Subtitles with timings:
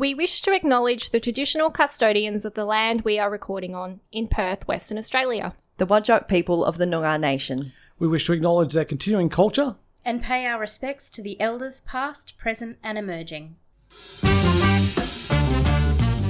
[0.00, 4.28] We wish to acknowledge the traditional custodians of the land we are recording on in
[4.28, 5.54] Perth, Western Australia.
[5.76, 7.72] The Whadjuk people of the Noongar Nation.
[7.98, 9.76] We wish to acknowledge their continuing culture.
[10.02, 13.56] and pay our respects to the elders past, present, and emerging.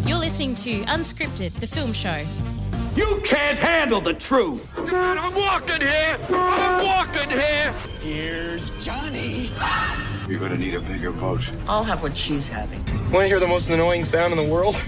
[0.04, 2.24] You're listening to Unscripted, the film show.
[2.96, 4.68] You can't handle the truth.
[4.76, 6.18] I'm walking here.
[6.28, 7.72] I'm walking here.
[8.02, 9.52] Here's Johnny.
[9.58, 9.99] Ah!
[10.30, 11.50] You're gonna need a bigger boat.
[11.66, 12.84] I'll have what she's having.
[13.10, 14.80] Want to hear the most annoying sound in the world?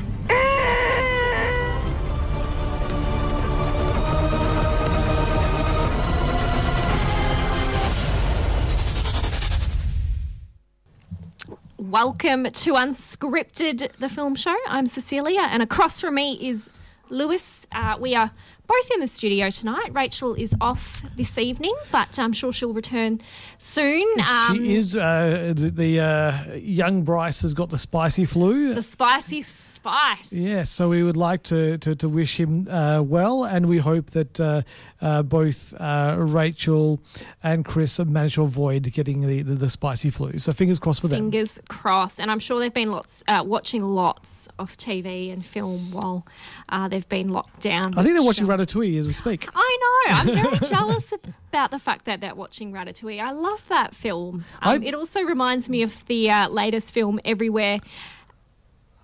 [11.77, 14.54] Welcome to Unscripted, the film show.
[14.68, 16.70] I'm Cecilia, and across from me is
[17.09, 17.66] Lewis.
[17.73, 18.30] Uh, we are
[18.66, 19.91] both in the studio tonight.
[19.93, 23.21] Rachel is off this evening, but I'm sure she'll return
[23.59, 24.07] soon.
[24.21, 28.75] Um, she is uh, the, the uh, young Bryce has got the spicy flu.
[28.75, 29.43] the spicy
[29.82, 30.32] spice.
[30.32, 34.10] Yes, so we would like to, to, to wish him uh, well, and we hope
[34.10, 34.62] that uh,
[35.01, 37.01] uh, both uh, Rachel
[37.43, 40.38] and Chris have managed to avoid getting the, the, the spicy flu.
[40.38, 41.30] So fingers crossed for them.
[41.30, 45.90] Fingers crossed, and I'm sure they've been lots uh, watching lots of TV and film
[45.90, 46.26] while
[46.68, 47.98] uh, they've been locked down.
[47.98, 49.48] I think they're watching Ratatouille as we speak.
[49.54, 50.14] I know.
[50.14, 50.26] I'm
[50.59, 51.12] very jealous
[51.51, 53.20] about the fact that they're watching Ratatouille.
[53.20, 54.45] I love that film.
[54.62, 57.80] Um, I- it also reminds me of the uh, latest film, Everywhere.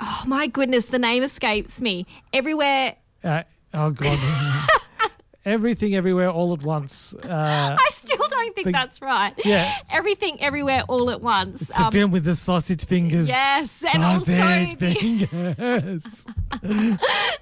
[0.00, 2.06] Oh my goodness, the name escapes me.
[2.32, 2.96] Everywhere.
[3.24, 3.42] Uh,
[3.74, 4.18] oh, God.
[5.44, 7.14] Everything, everywhere, all at once.
[7.14, 9.32] Uh, I still don't think think- that's right.
[9.46, 9.72] Yeah.
[9.90, 11.62] Everything, everywhere, all at once.
[11.62, 13.26] it's the film with the sausage fingers.
[13.28, 16.26] yes, and Sausage also fingers.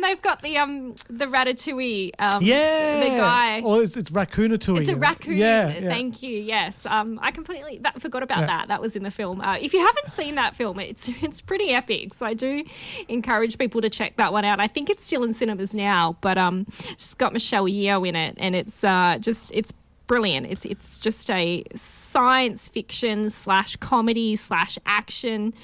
[0.00, 2.12] and they've got the um the Ratatouille.
[2.18, 3.00] Um, yeah.
[3.00, 3.62] the guy.
[3.64, 4.78] Oh, it's, it's Raccoonatouille.
[4.80, 5.36] It's a raccoon.
[5.36, 5.68] Yeah.
[5.68, 5.88] yeah.
[5.88, 6.38] Thank you.
[6.38, 6.86] Yes.
[6.86, 8.46] Um, I completely that, forgot about Yeah.
[8.46, 8.68] that.
[8.68, 9.40] That was in the film.
[9.40, 12.14] Uh, if you haven't seen that film, it's it's pretty epic.
[12.14, 12.64] So I do
[13.08, 14.60] encourage people to check that one out.
[14.60, 18.34] I think it's still in cinemas now, but um, it's got Michelle Yeoh in it,
[18.38, 19.72] and it's uh just it's
[20.10, 20.48] brilliant.
[20.48, 25.54] It's it's just a science fiction slash comedy slash action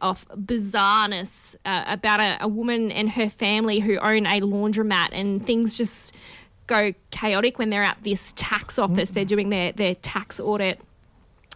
[0.00, 5.44] of bizarreness uh, about a, a woman and her family who own a laundromat, and
[5.44, 6.14] things just
[6.68, 9.10] go chaotic when they're at this tax office.
[9.10, 10.80] They're doing their their tax audit.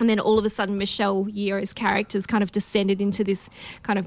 [0.01, 3.49] And then all of a sudden, Michelle Yeoh's character's kind of descended into this
[3.85, 4.07] kind of,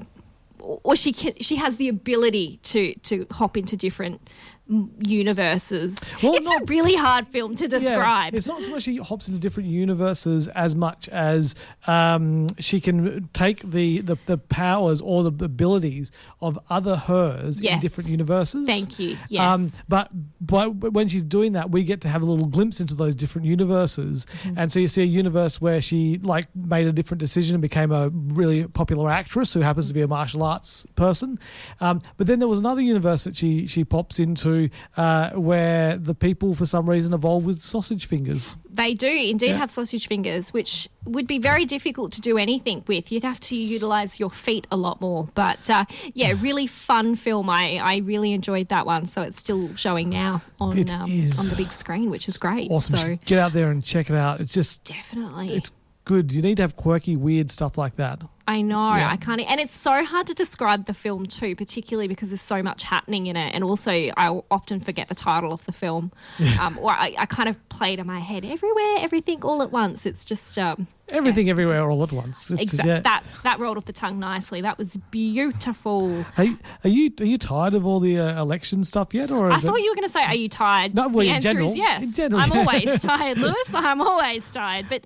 [0.58, 4.28] or she can, she has the ability to to hop into different mm,
[4.68, 5.94] universes.
[6.22, 8.34] Well, it's a not- really hard film to Yeah, describe.
[8.34, 11.54] it's not so much she hops into different universes as much as
[11.86, 16.10] um, she can take the, the, the powers or the abilities
[16.40, 18.66] of other hers in different universes.
[18.66, 19.12] Thank you.
[19.38, 19.82] Um, Yes.
[19.88, 20.10] but,
[20.40, 23.46] but when she's doing that, we get to have a little glimpse into those different
[23.46, 24.26] universes.
[24.44, 24.58] Mm-hmm.
[24.58, 27.92] And so you see a universe where she like made a different decision and became
[27.92, 31.38] a really popular actress who happens to be a martial arts person.
[31.80, 34.53] Um, but then there was another universe that she she pops into
[34.96, 38.56] uh, where the people for some reason evolve with sausage fingers.
[38.70, 39.58] They do indeed Yeah.
[39.58, 43.12] have sausage fingers, which would be very difficult to do anything with.
[43.12, 45.28] You'd have to utilize your feet a lot more.
[45.34, 45.84] But uh,
[46.14, 47.48] yeah, really fun film.
[47.50, 49.06] I, I really enjoyed that one.
[49.06, 52.70] So it's still showing now on um, on the big screen, which is great.
[52.70, 52.96] Awesome.
[52.96, 54.40] So Get out there and check it out.
[54.40, 55.70] It's just definitely, it's
[56.04, 56.32] good.
[56.32, 58.22] You need to have quirky, weird stuff like that.
[58.46, 59.08] I know Yeah.
[59.10, 62.62] I can't, and it's so hard to describe the film too, particularly because there's so
[62.62, 66.12] much happening in it, and also I often forget the title of the film,
[66.60, 69.72] um, or I, I kind of play it in my head everywhere, everything all at
[69.72, 70.04] once.
[70.06, 70.58] It's just.
[70.58, 72.50] Um, Everything, everywhere, all at once.
[72.50, 72.90] Exactly.
[72.90, 73.00] yeah.
[73.00, 74.62] That that rolled off the tongue nicely.
[74.62, 76.22] That was beautiful.
[76.34, 79.56] Hey, are you are you tired of all the uh, election stuff yet, or I
[79.56, 81.48] is it- thought you were going to say, "Are you tired?" No, well, the answer
[81.50, 82.02] general- is yes.
[82.04, 82.58] in general, I'm yeah.
[82.58, 83.68] always tired, Lewis.
[83.74, 85.04] I'm always tired, but.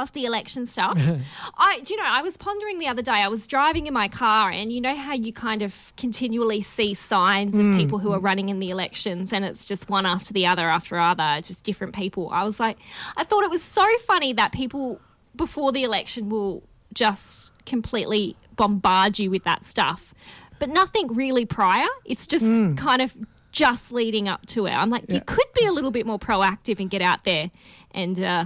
[0.00, 0.94] Of the election stuff,
[1.58, 3.12] I do you know I was pondering the other day.
[3.12, 6.94] I was driving in my car, and you know how you kind of continually see
[6.94, 7.72] signs Mm.
[7.74, 10.70] of people who are running in the elections, and it's just one after the other
[10.70, 12.30] after other, just different people.
[12.32, 12.78] I was like,
[13.16, 15.00] I thought it was so funny that people
[15.36, 16.62] before the election will
[16.94, 20.14] just completely bombard you with that stuff,
[20.58, 21.88] but nothing really prior.
[22.06, 22.76] It's just Mm.
[22.78, 23.14] kind of
[23.52, 24.72] just leading up to it.
[24.72, 27.50] I'm like, you could be a little bit more proactive and get out there
[27.92, 28.44] and, uh,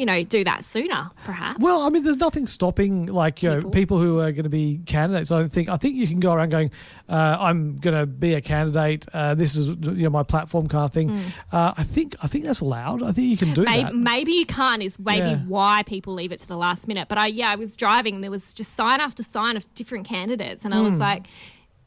[0.00, 1.58] you know, do that sooner, perhaps.
[1.60, 3.70] Well, I mean, there's nothing stopping like you know People.
[3.70, 5.30] people who are going to be candidates.
[5.30, 6.70] I think I think you can go around going,
[7.08, 9.06] uh, "I'm going to be a candidate.
[9.12, 11.10] Uh, this is you know my platform of thing."
[11.52, 13.02] Uh, I think I think that's allowed.
[13.02, 13.94] I think you can do Maybe, that.
[13.94, 15.38] maybe you can't is maybe Yeah.
[15.46, 17.08] why people leave it to the last minute.
[17.08, 20.08] But I yeah, I was driving and there was just sign after sign of different
[20.08, 21.00] candidates and I was Hmm.
[21.00, 21.26] like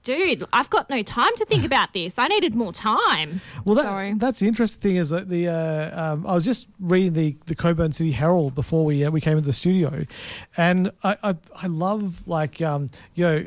[0.04, 2.20] dude, I've got no time to think about this.
[2.20, 3.42] I needed more time.
[3.66, 6.68] Well, that, So- that's the interesting thing is that the uh, um, I was just
[6.80, 10.06] reading the the Cockburn City Herald before we uh, we came into the studio,
[10.58, 13.44] and I I, I love like um, you know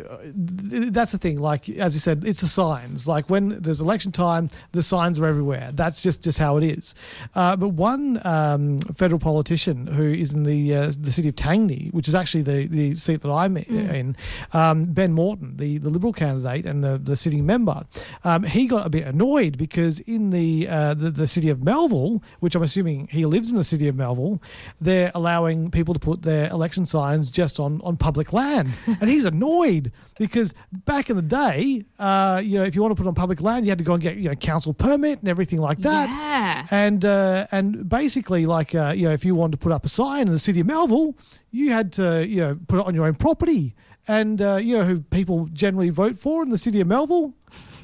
[0.70, 1.38] th- that's the thing.
[1.38, 3.06] Like as you said it's the signs.
[3.06, 5.70] Like when there's election time the signs are everywhere.
[5.75, 6.94] That's just just how it is,
[7.35, 11.93] uh, but one um, federal politician who is in the uh, the city of Tangney,
[11.93, 14.17] which is actually the the seat that I'm in,
[14.52, 17.84] um, Ben Morton, the the Liberal candidate and the, the sitting member,
[18.25, 22.22] um, he got a bit annoyed because in the, uh, the the city of Melville,
[22.40, 24.40] which I'm assuming he lives in the city of Melville,
[24.81, 28.70] they're allowing people to put their election signs just on on public land,
[29.00, 32.96] and he's annoyed because back in the day, uh, you know, if you want to
[32.96, 35.20] put it on public land, you had to go and get you know council permit
[35.20, 36.10] and everything like that.
[36.10, 36.66] Yeah.
[36.70, 39.88] And uh, and basically, like uh, you know, if you wanted to put up a
[39.88, 41.14] sign in the city of Melville,
[41.50, 43.75] you had to you know put it on your own property.
[44.08, 47.35] And uh, you know who people generally vote for in the city of Melville?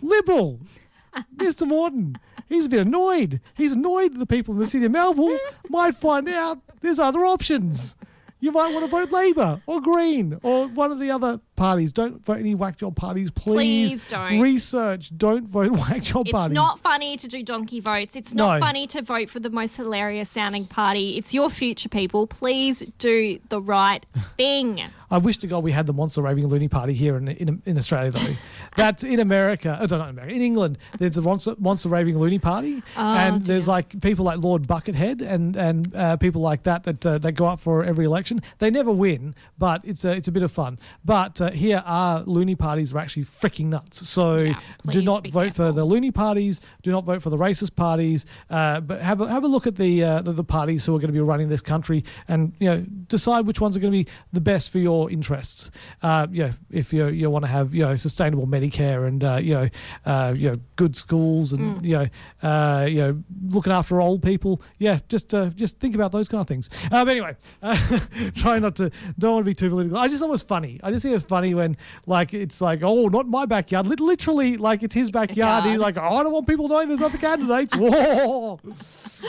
[0.00, 0.60] Liberal,
[1.36, 1.66] Mr.
[1.66, 2.16] Morton.
[2.48, 3.40] He's a bit annoyed.
[3.54, 5.38] He's annoyed that the people in the city of Melville
[5.68, 7.96] might find out there's other options.
[8.42, 11.92] You might want to vote Labor or Green or one of the other parties.
[11.92, 13.92] Don't vote any whack job parties, please.
[13.92, 14.40] Please don't.
[14.40, 15.16] Research.
[15.16, 16.50] Don't vote whack job It's parties.
[16.50, 18.16] It's not funny to do donkey votes.
[18.16, 18.66] It's not No.
[18.66, 21.16] funny to vote for the most hilarious sounding party.
[21.16, 22.26] It's your future, people.
[22.26, 24.04] Please do the right
[24.36, 24.82] thing.
[25.08, 27.78] I wish to God we had the Monster Raving Loony Party here in in, in
[27.78, 28.34] Australia though.
[28.76, 29.78] That's in America.
[29.80, 30.34] Oh, not in America.
[30.34, 34.38] In England, there's a Monster, Monster Raving Loony Party, Oh, and there's like people like
[34.38, 38.04] Lord Buckethead and and uh, people like that that uh, that go up for every
[38.04, 38.40] election.
[38.58, 40.78] They never win, but it's a it's a bit of fun.
[41.04, 44.08] But uh, here our loony parties are actually freaking nuts.
[44.08, 44.60] So Yeah,
[44.90, 46.60] do not vote for the loony parties.
[46.82, 48.26] Do not vote for the racist parties.
[48.50, 50.98] Uh, but have a, have a look at the, uh, the the parties who are
[50.98, 54.04] going to be running this country, and you know decide which ones are going to
[54.04, 55.70] be the best for your interests.
[56.02, 59.38] Uh, you know, if you you want to have you know sustainable Medicare and uh,
[59.42, 59.68] you know
[60.06, 62.06] uh, you know good schools and you know
[62.42, 64.62] uh, you know looking after old people.
[64.78, 66.70] Yeah, just uh, just think about those kind of things.
[66.90, 67.98] Um, anyway, uh,
[68.34, 69.98] try not to don't want to be too political.
[69.98, 70.80] I just thought it was funny.
[70.82, 71.76] I just think it's funny when
[72.06, 73.86] like it's like oh not my backyard.
[73.86, 75.64] Lit- Literally like it's his backyard.
[75.64, 77.74] He's like oh, I don't want people knowing there's other candidates.
[77.76, 78.60] Whoa.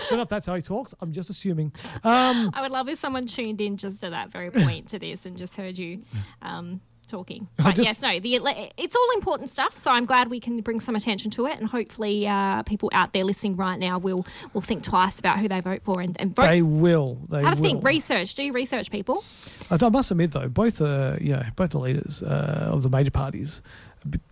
[0.09, 0.93] Don't know if that's how he talks.
[1.01, 1.71] I'm just assuming.
[2.03, 5.25] Um, I would love if someone tuned in just at that very point to this
[5.25, 6.01] and just heard you
[6.41, 7.47] um, talking.
[7.57, 8.35] But just- yes, no, the,
[8.77, 9.77] it's all important stuff.
[9.77, 13.13] So I'm glad we can bring some attention to it, and hopefully, uh, people out
[13.13, 16.35] there listening right now will will think twice about who they vote for and, and
[16.35, 16.47] vote.
[16.47, 17.19] they will.
[17.29, 19.23] They have a think, research, do you research, people.
[19.71, 22.89] I I must admit though, both the you know both the leaders uh, of the
[22.89, 23.61] major parties,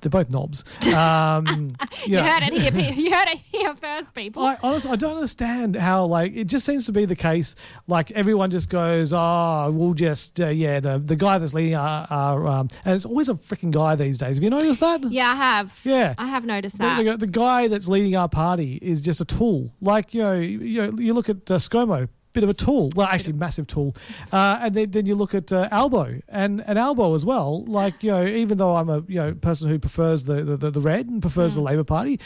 [0.01, 0.63] they're both knobs.
[0.91, 1.75] Um,
[2.05, 2.91] You heard it here.
[3.01, 4.43] You heard it here first, people.
[4.43, 7.55] I honestly I don't understand how like it just seems to be the case
[7.87, 12.07] like everyone just goes oh we'll just uh, yeah the the guy that's leading our,
[12.09, 15.31] our um, and it's always a freaking guy these days have you noticed that yeah,
[15.31, 15.79] I have.
[15.83, 16.13] Yeah.
[16.17, 17.03] I have noticed that.
[17.03, 20.95] the, the guy that's leading our party is just a tool like you know you,
[20.97, 22.89] you look at uh, ScoMo bit of a tool.
[22.95, 23.95] Well actually massive tool.
[24.31, 27.63] Uh, and then, then you look at uh, Albo and, and Albo as well.
[27.65, 30.71] Like you know even though I'm a you know person who prefers the, the, the,
[30.71, 31.55] the red and prefers Mm.
[31.55, 32.19] the Labor Party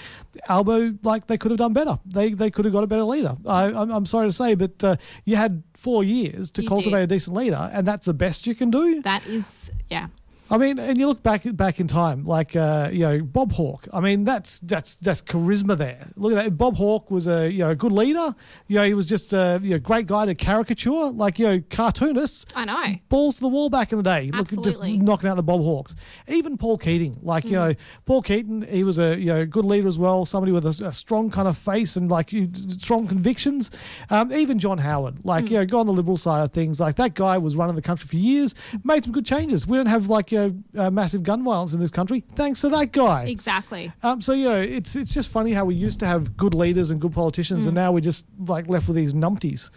[0.50, 1.98] Albo like they could have done better.
[2.06, 3.36] They they could have got a better leader.
[3.46, 7.00] I, I'm, I'm sorry to say but uh, you had four years to You cultivate
[7.00, 7.04] did.
[7.12, 9.02] a decent leader and that's the best you can do.
[9.02, 10.08] That is, yeah.
[10.50, 13.88] I mean, and you look back back in time, like uh, you know Bob Hawke.
[13.92, 16.08] I mean, that's that's that's charisma there.
[16.16, 16.58] Look at that.
[16.58, 18.36] Bob Hawke was a you know a good leader.
[18.68, 21.64] You know, he was just a you know, great guy to caricature, like you know
[21.72, 22.46] cartoonists.
[22.56, 23.00] I know.
[23.10, 24.30] Balls to the wall back in the day.
[24.32, 24.98] Look, just Absolutely.
[24.98, 25.96] knocking out the Bob Hawks.
[26.28, 27.74] Even Paul Keating, like you know,
[28.06, 30.28] Paul Keating, he was a you know good leader as well.
[30.28, 33.72] Somebody with a, a strong kind of face and like you- strong convictions.
[34.12, 36.80] Um, even John Howard, like you know, go on the liberal side of things.
[36.80, 39.66] Like that guy was running the country for years, made some good changes.
[39.66, 42.70] We don't have like you know, uh, massive gun violence in this country thanks to
[42.70, 43.26] that guy.
[43.26, 43.92] Exactly.
[44.04, 46.90] Um, so you know, it's it's just funny how we used to have good leaders
[46.90, 49.70] and good politicians, and now we're just like left with these numpties.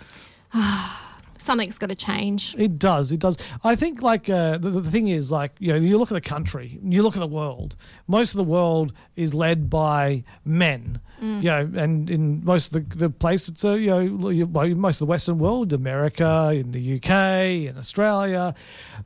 [1.49, 2.55] Something's got to change.
[2.59, 3.11] It does.
[3.11, 3.38] It does.
[3.64, 6.21] I think like uh, the, the thing is like you know you look at the
[6.21, 7.75] country, you look at the world.
[8.07, 11.00] Most of the world is led by men.
[11.21, 14.97] You know, and in most of the, the place, it's a you know well, most
[14.97, 18.55] of the Western world, America, in the UK, in Australia,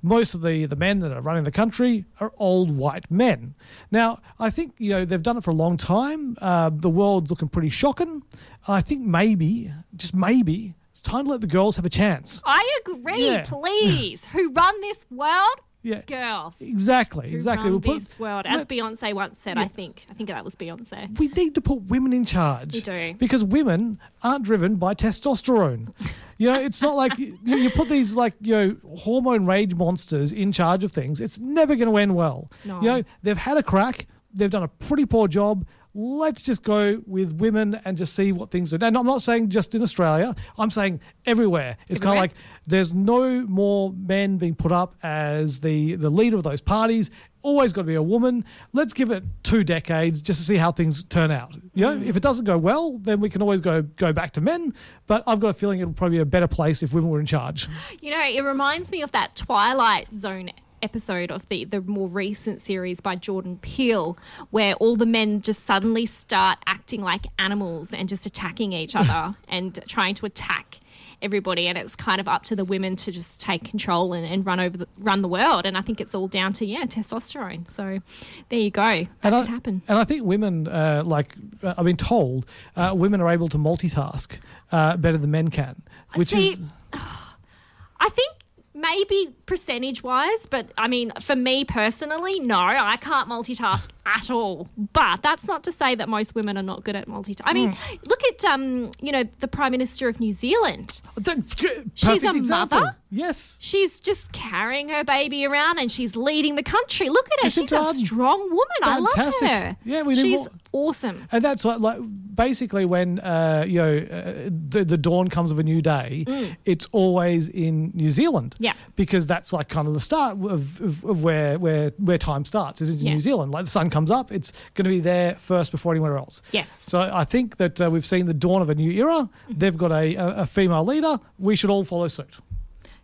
[0.02, 3.54] most of the the men that are running the country are old white men.
[3.92, 6.36] Now, I think you know they've done it for a long time.
[6.42, 8.24] Uh, the world's looking pretty shocking.
[8.66, 12.42] I think maybe, just maybe, time to let the girls have a chance.
[12.46, 13.44] I agree, Yeah.
[13.46, 14.24] please.
[14.26, 15.56] Who run this world?
[15.84, 16.02] Yeah.
[16.06, 16.54] girls.
[16.60, 17.64] Exactly, Who exactly.
[17.64, 19.58] run We'll put- this world, as Beyonce once said.
[19.58, 20.06] I think.
[20.08, 21.18] I think that was Beyonce.
[21.18, 22.72] we need to put women in charge.
[22.74, 23.14] We do.
[23.18, 25.92] Because women aren't driven by testosterone.
[26.38, 30.32] You know, it's not like you, you put these like you know hormone rage monsters
[30.32, 31.20] in charge of things.
[31.20, 32.48] It's never going to end well.
[32.64, 32.80] No.
[32.80, 34.06] You know, they've had a crack.
[34.32, 35.66] They've done a pretty poor job.
[35.94, 38.82] Let's just go with women and just see what things are.
[38.82, 40.34] And I'm not saying just in Australia.
[40.58, 41.76] I'm saying everywhere.
[41.88, 42.32] It's kind of like
[42.66, 47.10] there's no more men being put up as the the leader of those parties.
[47.42, 48.44] Always got to be a woman.
[48.72, 51.56] Let's give it two decades just to see how things turn out.
[51.74, 52.06] You know, mm.
[52.06, 54.72] if it doesn't go well, then we can always go go back to men.
[55.06, 57.26] But I've got a feeling it'll probably be a better place if women were in
[57.26, 57.68] charge.
[58.00, 60.50] You know, it reminds me of that Twilight Zone
[60.82, 64.16] episode of the the more recent series by Jordan Peele,
[64.50, 69.36] where all the men just suddenly start acting like animals and just attacking each other
[69.48, 70.80] and trying to attack
[71.22, 71.68] everybody.
[71.68, 74.60] And it's kind of up to the women to just take control and, and run
[74.60, 75.64] over the, run the world.
[75.64, 77.70] And I think it's all down to yeah testosterone.
[77.70, 78.00] So
[78.48, 78.82] there you go.
[78.82, 79.82] That and I, happen.
[79.88, 82.46] And I think women, uh, like uh, I've been told,
[82.76, 84.38] uh, women are able to multitask
[84.72, 85.82] uh, better than men can,
[86.14, 86.60] which See, is
[86.92, 88.41] I think
[88.82, 94.68] maybe percentage wise, but I mean, for me personally, no, I can't multitask at all.
[94.92, 97.42] But that's not to say that most women are not good at multitasking.
[97.44, 97.96] I mean, Hmm.
[98.08, 101.00] look at um, you know, the Prime Minister of New Zealand.
[101.16, 102.80] perfect She's a example.
[102.80, 102.96] mother?
[103.10, 103.58] Yes.
[103.60, 107.08] She's just carrying her baby around and she's leading the country.
[107.10, 107.48] Look at her.
[107.48, 109.06] Jacinda She's a strong woman.
[109.12, 109.48] Fantastic.
[109.48, 109.76] I love her.
[109.84, 111.28] Yeah, we She's more- awesome.
[111.30, 111.98] And that's like, like
[112.34, 116.24] basically when uh, you know uh, the, the dawn comes of a new day,
[116.64, 118.52] it's always in New Zealand.
[118.58, 118.64] Mm.
[118.64, 118.72] Yeah.
[118.96, 122.80] because that's like kind of the start of, of, of where where where time starts
[122.80, 123.12] is in Yeah.
[123.12, 123.52] New Zealand.
[123.52, 126.42] Like the sun comes up, it's going to be there first before anywhere else.
[126.50, 126.68] Yes.
[126.82, 129.30] So I think that uh, we've seen the dawn of a new era.
[129.48, 131.18] They've got a, a, a female leader.
[131.38, 132.38] We should all follow suit.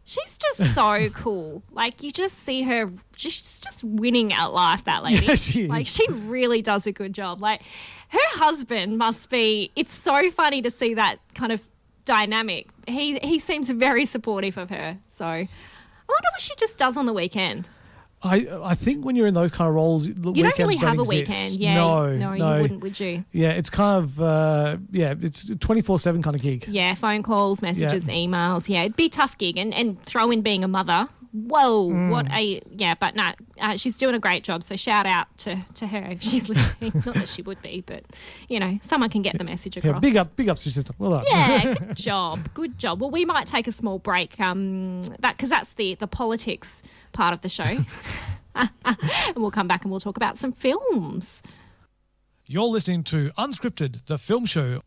[0.04, 1.62] She's just so cool.
[1.70, 4.84] Like you just see her, she's just winning at life.
[4.86, 5.68] That lady, Yeah, she is.
[5.68, 7.42] like she really does a good job.
[7.42, 7.62] Like
[8.08, 9.70] her husband must be.
[9.76, 11.60] It's so funny to see that kind of
[12.06, 12.68] dynamic.
[12.86, 14.96] He he seems very supportive of her.
[15.08, 15.46] So I
[16.08, 17.68] wonder what she just does on the weekend.
[18.22, 21.02] I I think when you're in those kind of roles, You don't really have a
[21.02, 21.08] exist.
[21.30, 21.74] weekend, yeah?
[21.74, 23.24] No, no, no, you wouldn't, would you?
[23.32, 26.66] Yeah, it's kind of uh, yeah, it's twenty four seven kind of gig.
[26.68, 28.68] Yeah, phone calls, messages, emails.
[28.68, 31.08] Yeah, it'd be a tough gig, and and throw in being a mother.
[31.30, 32.10] Whoa, Mm.
[32.10, 34.62] what a yeah, but no, uh, she's doing a great job.
[34.62, 36.90] So shout out to to her if she's listening.
[37.06, 38.02] Not that she would be, but
[38.48, 39.92] you know, someone can get the message across.
[39.94, 40.94] Yeah, big up, big ups to your sister.
[40.98, 41.24] Well done.
[41.28, 43.00] Yeah, good job, good job.
[43.00, 44.40] Well, we might take a small break.
[44.40, 47.64] Um, that because that's the the politics part of the show,
[48.54, 51.42] and we'll come back and we'll talk about some films.
[52.46, 54.80] You're listening to Unscripted, the film show.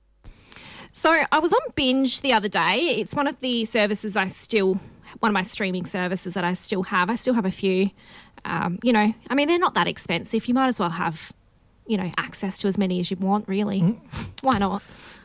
[0.92, 2.80] So I was on Binge the other day.
[2.98, 4.80] It's one of the services I still,
[5.20, 7.10] one of my streaming services that I still have.
[7.10, 7.92] I still have a few.
[8.46, 10.48] Um, you know, I mean, they're not that expensive.
[10.48, 11.32] You might as well have,
[11.86, 13.48] you know, access to as many as you want.
[13.48, 13.80] Really,
[14.42, 14.82] why not?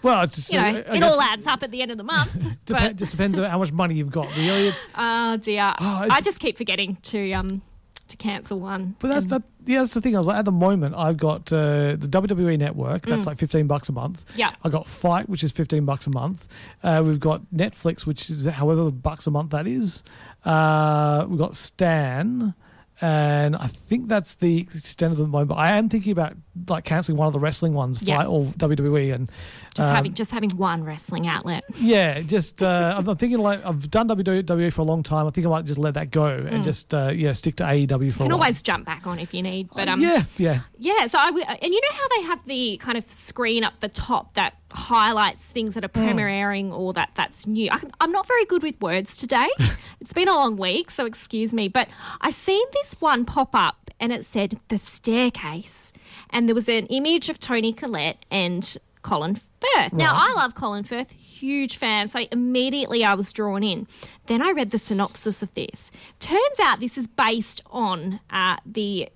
[0.07, 1.97] Well, it's just, You know, uh, I it all adds up at the end of
[1.99, 2.31] the month.
[2.67, 4.29] Dep- just depends on how much money you've got.
[4.37, 7.63] Really, it's oh dear, Oh, I just keep forgetting to um
[8.09, 8.95] to cancel one.
[9.01, 9.43] but that's that.
[9.65, 10.15] Yeah, that's the thing.
[10.15, 13.03] I was like, at the moment, I've got uh, the WWE Network.
[13.05, 14.25] That's like fifteen bucks a month.
[14.29, 14.39] Mm.
[14.39, 14.53] Yeah.
[14.63, 16.47] I got FITE, which is fifteen bucks a month.
[16.85, 20.05] Uh, we've got Netflix, which is however bucks a month that is.
[20.45, 22.55] Uh, we've got Stan.
[23.01, 25.49] And I think that's the extent of the moment.
[25.51, 26.33] But I am thinking about
[26.69, 28.19] like canceling one of the wrestling ones, Yeah.
[28.23, 29.31] FITE or WWE, and
[29.77, 31.65] Just um, having just having one wrestling outlet.
[31.79, 35.27] Yeah, just uh, I'm, thinking like I've done WWE for a long time.
[35.27, 37.89] I think I might just let that go and just uh, yeah stick to AEW
[37.89, 38.19] for You a Mm.
[38.19, 39.69] can always jump back on if you need.
[39.75, 40.61] But um, yeah, yeah.
[40.79, 43.81] Yeah, so I w- and you know how they have the kind of screen up
[43.81, 47.69] the top that highlights things that are premiering or that that's new.
[47.71, 49.49] I, I'm not very good with words today.
[50.01, 51.69] it's been a long week, so excuse me.
[51.69, 51.89] But
[52.21, 55.93] I seen this one pop up and it said the staircase,
[56.31, 59.93] and there was an image of Toni Collette and Colin Firth.
[59.93, 62.09] Now I love Colin Firth, huge fan.
[62.09, 63.87] So immediately I was drawn in.
[64.27, 65.93] Then I read the synopsis of this.
[66.19, 69.09] Turns out this is based on uh, the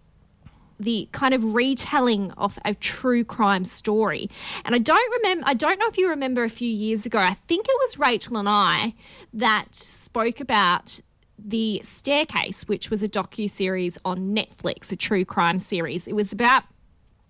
[0.78, 4.30] the kind of retelling of a true crime story.
[4.64, 7.18] And I don't remember I don't know if you remember a few years ago.
[7.18, 8.94] I think it was Rachel and I
[9.34, 11.00] that spoke about
[11.36, 16.06] the staircase which was a docu-series on Netflix, a true crime series.
[16.06, 16.62] It was about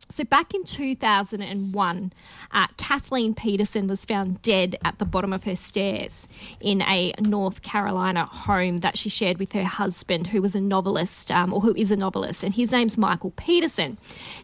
[0.08, 2.12] so back in 2001,
[2.52, 6.28] uh, Kathleen Peterson was found dead at the bottom of her stairs
[6.60, 11.30] in a North Carolina home that she shared with her husband, who was a novelist,
[11.30, 13.98] um, or who is a novelist, and his name's Michael Peterson.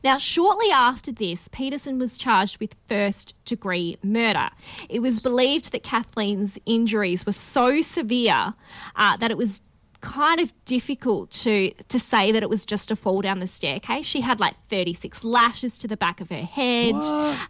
[0.05, 4.51] Now, shortly after this, Peterson was charged with first degree murder.
[4.89, 8.55] It was believed that Kathleen's injuries were so severe
[8.95, 9.63] uh, that it was
[10.07, 14.07] kind of difficult to to say that it was just a fall down the staircase.
[14.07, 16.95] She had like 36 lashes to the back of her head.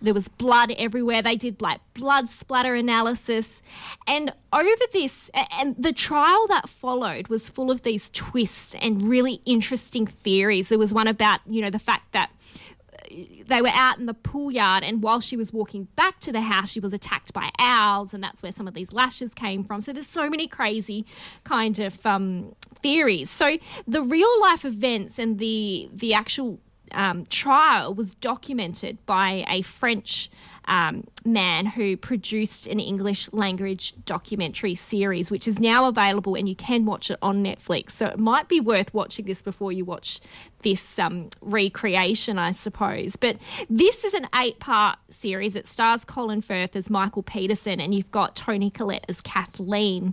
[0.00, 1.20] There was blood everywhere.
[1.20, 3.62] They did like blood splatter analysis.
[4.06, 9.42] And over this and the trial that followed was full of these twists and really
[9.44, 10.70] interesting theories.
[10.70, 12.30] There was one about, you know, the fact that
[13.46, 16.40] they were out in the pool yard, and while she was walking back to the
[16.40, 19.80] house, she was attacked by owls, and that's where some of these lashes came from.
[19.80, 21.06] So there's so many crazy
[21.44, 23.30] kind of um, theories.
[23.30, 26.60] So the real life events and the the actual
[26.92, 30.30] um, trial was documented by a French
[30.68, 36.56] um, man who produced an English language documentary series, which is now available and you
[36.56, 37.92] can watch it on Netflix.
[37.92, 40.20] So it might be worth watching this before you watch
[40.66, 43.14] this um, recreation, I suppose.
[43.14, 43.36] But
[43.70, 45.54] this is an eight part series.
[45.54, 50.12] It stars Colin Firth as Michael Peterson, and you've got Toni Collette as Kathleen.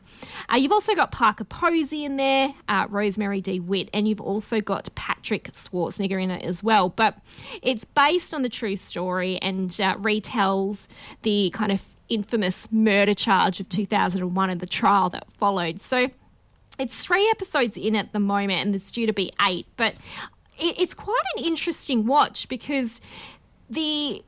[0.54, 4.94] Uh, you've also got Parker Posey in there, uh, Rosemarie DeWitt, and you've also got
[4.94, 6.90] Patrick Schwarzenegger in it as well.
[6.90, 7.18] But
[7.64, 10.88] it's based on the true story and uh, retells
[11.24, 15.82] the kind of infamous murder charge of 2001 and the trial that followed.
[15.82, 16.10] So
[16.80, 19.68] it's three episodes in at the moment, and there's due to be eight.
[19.78, 19.96] But
[20.58, 23.02] it, it's quite an interesting watch because
[23.70, 24.24] the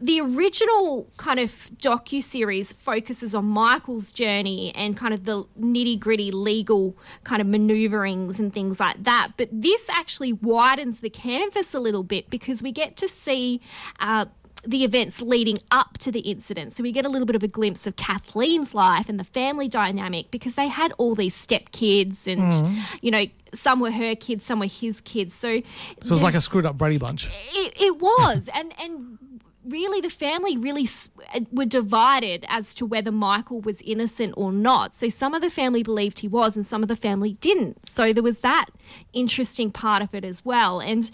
[0.00, 5.98] the original kind of docu series focuses on Michael's journey and kind of the nitty
[5.98, 9.32] gritty legal kind of maneuverings and things like that.
[9.36, 13.60] But this actually widens the canvas a little bit because we get to see.
[13.98, 14.26] Uh,
[14.68, 16.74] the events leading up to the incident.
[16.74, 19.66] So we get a little bit of a glimpse of Kathleen's life and the family
[19.66, 22.52] dynamic because they had all these step kids and,
[23.00, 25.34] you know, some were her kids, some were his kids.
[25.34, 25.62] So, So
[26.04, 27.30] it was like a screwed up Brady bunch.
[27.54, 29.18] it, it was, and and
[29.64, 30.86] really the family really
[31.34, 34.92] uh, were divided as to whether Michael was innocent or not.
[34.92, 37.88] So some of the family believed he was, and some of the family didn't.
[37.88, 38.66] So there was that
[39.14, 41.10] interesting part of it as well, and.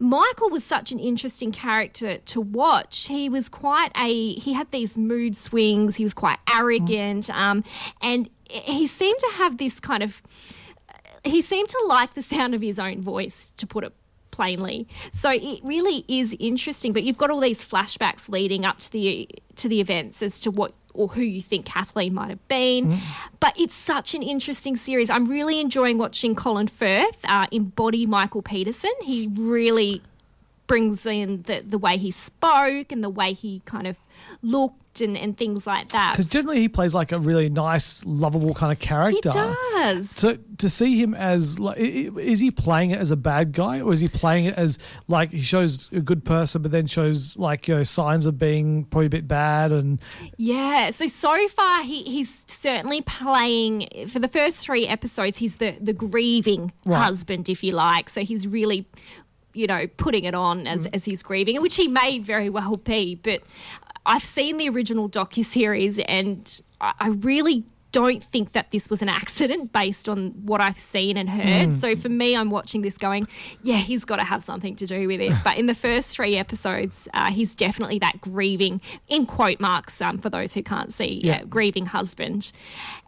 [0.00, 3.06] Michael was such an interesting character to watch.
[3.06, 5.96] He was quite a he had these mood swings.
[5.96, 7.62] He was quite arrogant, um,
[8.00, 10.22] and he seemed to have this kind of
[11.22, 13.92] he seemed to like the sound of his own voice, to put it
[14.40, 14.88] plainly.
[15.12, 16.94] So it really is interesting.
[16.94, 20.50] But you've got all these flashbacks leading up to the to the events as to
[20.50, 22.98] what or who you think Kathleen might have been.
[23.38, 25.10] But it's such an interesting series.
[25.10, 28.92] I'm really enjoying watching Colin Firth uh, embody Michael Peterson.
[29.02, 30.02] He really
[30.66, 33.96] brings in the, the way he spoke and the way he kind of
[34.40, 36.12] looked and, and things like that.
[36.12, 39.30] Because generally he plays like a really nice, lovable kind of character.
[39.30, 40.10] he does.
[40.10, 43.92] So to see him as like, is he playing it as a bad guy, or
[43.92, 47.68] is he playing it as like he shows a good person, but then shows like
[47.68, 50.00] you know signs of being probably a bit bad and
[50.36, 50.90] Yeah.
[50.90, 55.38] So so far he he's certainly playing for the first three episodes.
[55.38, 57.04] He's the the grieving Right.
[57.04, 58.10] husband, if you like.
[58.10, 58.86] So he's really,
[59.54, 60.94] you know, putting it on as mm.
[60.94, 63.14] as he's grieving, which he may very well be.
[63.14, 63.42] But
[64.06, 67.64] I've seen the original docu series, and I, really.
[67.92, 71.74] Don't think that this was an accident based on what I've seen and heard.
[71.74, 73.26] So for me, I'm watching this going,
[73.64, 75.42] yeah, he's got to have something to do with this.
[75.42, 80.18] But in the first three episodes, uh, he's definitely that grieving, in quote marks, um,
[80.18, 81.38] for those who can't see, Yeah.
[81.40, 82.52] uh, grieving husband.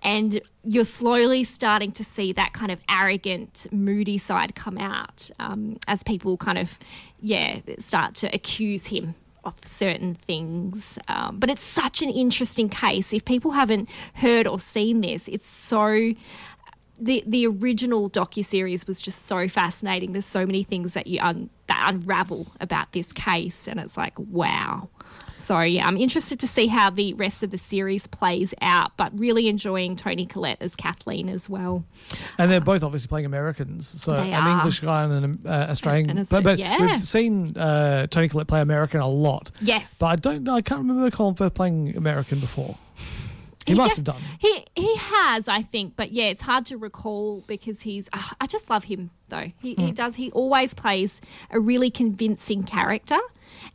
[0.02, 5.76] And you're slowly starting to see that kind of arrogant, moody side come out um,
[5.86, 6.76] as people kind of,
[7.20, 10.98] yeah, start to accuse him of certain things.
[11.08, 13.12] Um, but it's such an interesting case.
[13.12, 16.12] If people haven't heard or seen this, it's so
[17.00, 20.12] the the original docu series was just so fascinating.
[20.12, 24.18] There's so many things that you un, that unravel about this case, and it's like
[24.18, 24.88] wow.
[25.42, 29.18] So yeah, I'm interested to see how the rest of the series plays out, but
[29.18, 31.84] really enjoying Toni Collette as Kathleen as well.
[32.38, 34.58] and they're both obviously playing Americans, so an are.
[34.58, 36.10] English guy and an uh, Australian.
[36.10, 36.78] And- and but but yeah.
[36.80, 39.50] we've seen uh, Toni Collette play American a lot.
[39.60, 39.94] Yes.
[39.98, 40.48] but I don't.
[40.48, 42.76] I can't remember Colin Firth playing American before.
[43.64, 44.22] He, He must def- have done.
[44.40, 48.08] He he has, I think, but yeah, it's hard to recall because he's.
[48.12, 49.52] ah, I just love him though.
[49.60, 49.82] He Hmm.
[49.86, 50.16] he does.
[50.16, 53.18] He always plays a really convincing character,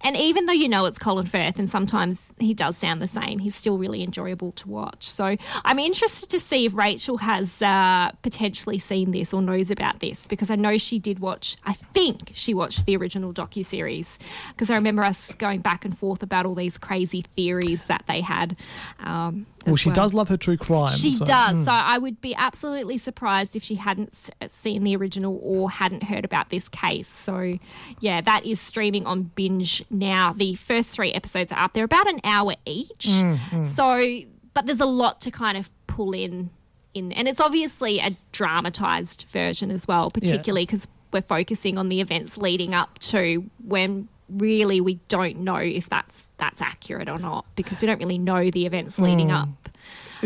[0.01, 3.39] and even though you know it's Colin Firth, and sometimes he does sound the same,
[3.39, 5.09] he's still really enjoyable to watch.
[5.09, 9.99] So I'm interested to see if Rachel has uh, potentially seen this or knows about
[9.99, 11.57] this because I know she did watch.
[11.65, 15.97] I think she watched the original docu series because I remember us going back and
[15.97, 18.55] forth about all these crazy theories that they had.
[18.99, 20.95] Um, Well, she does love her true crime.
[20.95, 21.65] she so- does.
[21.65, 26.03] So I would be absolutely surprised if she hadn't uh, seen the original or hadn't
[26.03, 27.07] heard about this case.
[27.07, 27.57] So,
[27.99, 30.33] yeah, that is streaming on Binge now.
[30.33, 31.73] The first three episodes are up.
[31.73, 33.07] They're about an hour each.
[33.07, 34.19] Mm, So,
[34.53, 36.49] but there's a lot to kind of pull in
[36.93, 42.01] in, and it's obviously a dramatized version as well, particularly because we're focusing on the
[42.01, 47.45] events leading up to when really we don't know if that's that's accurate or not
[47.55, 49.69] because we don't really know the events leading up.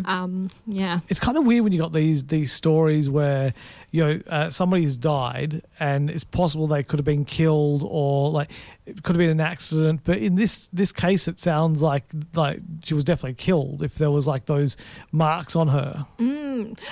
[0.06, 1.00] Um, yeah.
[1.10, 3.54] it's kind of weird when you got these these stories where
[3.92, 8.50] you know uh, somebody's died and it's possible they could have been killed or like
[8.86, 12.60] it could have been an accident but in this this case it sounds like like
[12.84, 14.78] she was definitely killed if there was like those
[15.12, 16.06] marks on her.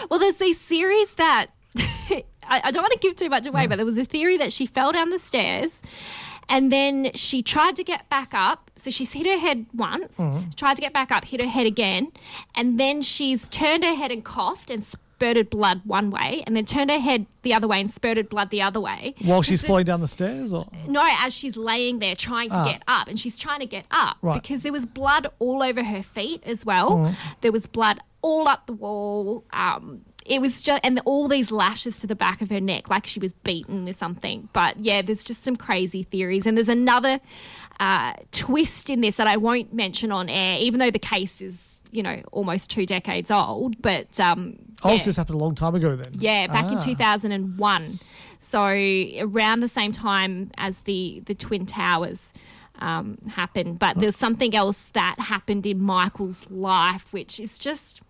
[0.09, 3.75] Well, there's these theories that I, I don't want to give too much away, but
[3.77, 5.81] there was a theory that she fell down the stairs
[6.49, 8.71] and then she tried to get back up.
[8.75, 10.19] So she's hit her head once,
[10.55, 12.11] tried to get back up, hit her head again,
[12.55, 16.63] and then she's turned her head and coughed and spurted blood one way, and then
[16.63, 19.15] turned her head the other way and spurted blood the other way.
[19.21, 22.65] while she's falling down the stairs or no, as she's laying there trying to Ah.
[22.71, 24.41] get up, and she's trying to get up Right.
[24.41, 27.13] because there was blood all over her feet as well.
[27.41, 29.43] There was blood all up the wall.
[29.51, 33.05] Um, it was just, and all these lashes to the back of her neck, like
[33.05, 34.47] she was beaten or something.
[34.53, 37.19] But yeah, there's just some crazy theories, and there's another
[37.79, 41.81] uh, twist in this that I won't mention on air, even though the case is,
[41.91, 43.81] you know, almost two decades old.
[43.81, 44.97] But um, oh yeah.
[44.99, 46.83] so this happened a long time ago then Yeah, back in Ah.
[46.83, 47.99] 2001.
[48.39, 48.63] So
[49.19, 52.33] around the same time as the the twin towers
[52.79, 58.01] um, happened, but there's something else that happened in Michael's life, which is just.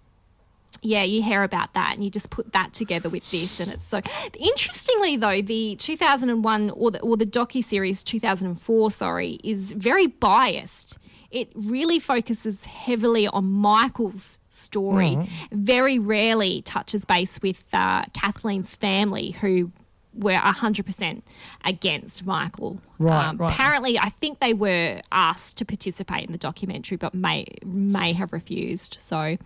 [0.82, 3.86] Yeah, you hear about that and you just put that together with this, and it's
[3.86, 4.02] so
[4.40, 10.98] interestingly though the 2001 or the or the docu series 2004, sorry, is very biased.
[11.32, 15.16] It really focuses heavily on Michael's story.
[15.52, 19.72] Very rarely touches base with uh, Kathleen's family, who
[20.14, 21.22] were 100%
[21.66, 22.80] against Michael.
[23.00, 23.54] Um, Right, right.
[23.54, 28.34] Apparently, I think they were asked to participate in the documentary, but may may have
[28.34, 28.96] refused.
[29.00, 29.38] So,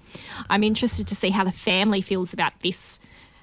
[0.49, 2.99] I'm interested to see how the family feels about this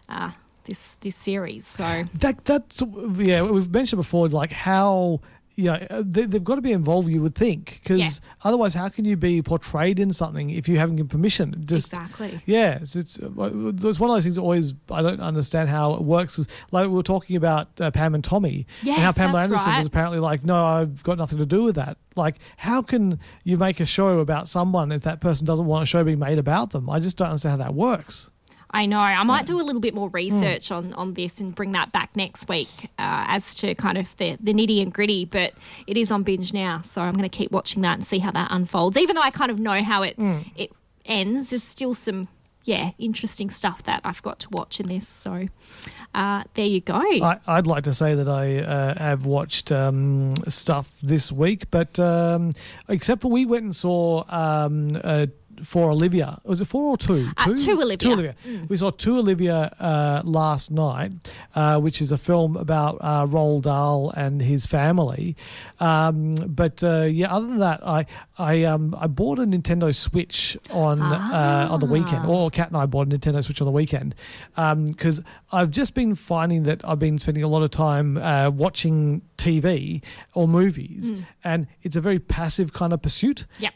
[0.08, 0.32] uh,
[0.64, 1.66] this this series.
[1.66, 2.82] So, that that's
[3.16, 5.20] yeah we've mentioned before like how
[5.56, 8.08] you know, uh, they, they've got to be involved you would think because Yeah.
[8.44, 12.40] otherwise how can you be portrayed in something if you haven't given permission just Exactly.
[12.46, 15.94] yeah it's, it's, uh, it's one of those things that always i don't understand how
[15.94, 19.14] it works is like we were talking about uh, pam and tommy and how Yes,
[19.16, 19.78] pamela anderson right.
[19.78, 23.56] was apparently like no i've got nothing to do with that like how can you
[23.58, 26.70] make a show about someone if that person doesn't want a show being made about
[26.70, 28.30] them i just don't understand how that works
[28.72, 31.72] I know I might do a little bit more research on, on this and bring
[31.72, 35.24] that back next week uh, as to kind of the, the nitty and gritty.
[35.24, 35.54] But
[35.86, 38.30] it is on binge now, so I'm going to keep watching that and see how
[38.32, 38.96] that unfolds.
[38.96, 40.16] Even though I kind of know how it
[40.56, 40.72] it
[41.04, 42.28] ends, there's still some
[42.64, 45.08] yeah interesting stuff that I've got to watch in this.
[45.08, 45.48] So
[46.14, 46.94] uh, there you go.
[47.00, 51.98] I, I'd like to say that I uh, have watched um, stuff this week, but
[51.98, 52.52] um,
[52.88, 54.96] except for we went and saw um,
[55.64, 56.38] for Olivia.
[56.44, 57.28] Was it four or two?
[57.36, 57.96] Uh, To Olivia.
[57.98, 58.34] To Olivia.
[58.68, 61.12] We saw To Olivia uh, last night,
[61.54, 65.36] uh, which is a film about uh, Roald Dahl and his family.
[65.78, 68.06] Um, but uh, yeah, other than that, I
[68.38, 72.76] I um, I bought a Nintendo Switch on uh, on the weekend, or Kat and
[72.76, 74.14] I bought a Nintendo Switch on the weekend
[74.54, 79.22] because I've just been finding that I've been spending a lot of time uh, watching
[79.36, 80.02] TV
[80.34, 83.46] or movies, and it's a very passive kind of pursuit.
[83.58, 83.72] Yep.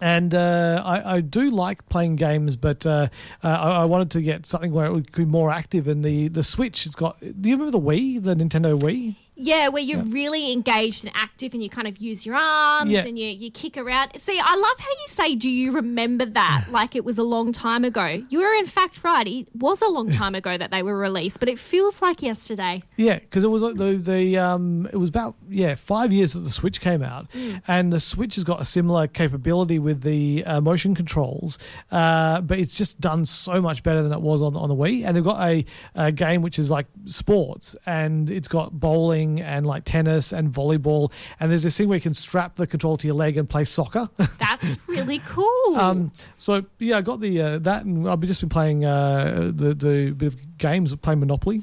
[0.00, 3.08] And uh, I, I do like playing games, but uh,
[3.44, 5.86] uh, I, I wanted to get something where it would be more active.
[5.88, 7.20] And the, the Switch has got.
[7.20, 9.16] Do you remember the Wii, the Nintendo Wii?
[9.42, 13.06] Yeah, where you're really engaged and active and you kind of use your arms Yeah.
[13.06, 14.10] and you, you kick around.
[14.20, 16.66] See, I love how you say, Do you remember that?
[16.70, 18.22] like it was a long time ago.
[18.28, 19.26] You were, in fact, right.
[19.26, 22.82] It was a long time ago that they were released, but it feels like yesterday.
[22.96, 26.40] Yeah, because it was like the the um it was about yeah five years that
[26.40, 27.26] the Switch came out,
[27.66, 31.58] and the Switch has got a similar capability with the uh, motion controls,
[31.90, 35.04] uh, but it's just done so much better than it was on on the Wii.
[35.04, 39.66] And they've got a, a game which is like sports, and it's got bowling and
[39.66, 43.06] like tennis and volleyball, and there's this thing where you can strap the control to
[43.06, 44.08] your leg and play soccer.
[44.38, 45.76] That's really cool.
[45.76, 49.74] Um, so yeah, I got the uh, that, and I've just been playing uh, the
[49.74, 51.62] the bit of games, playing Monopoly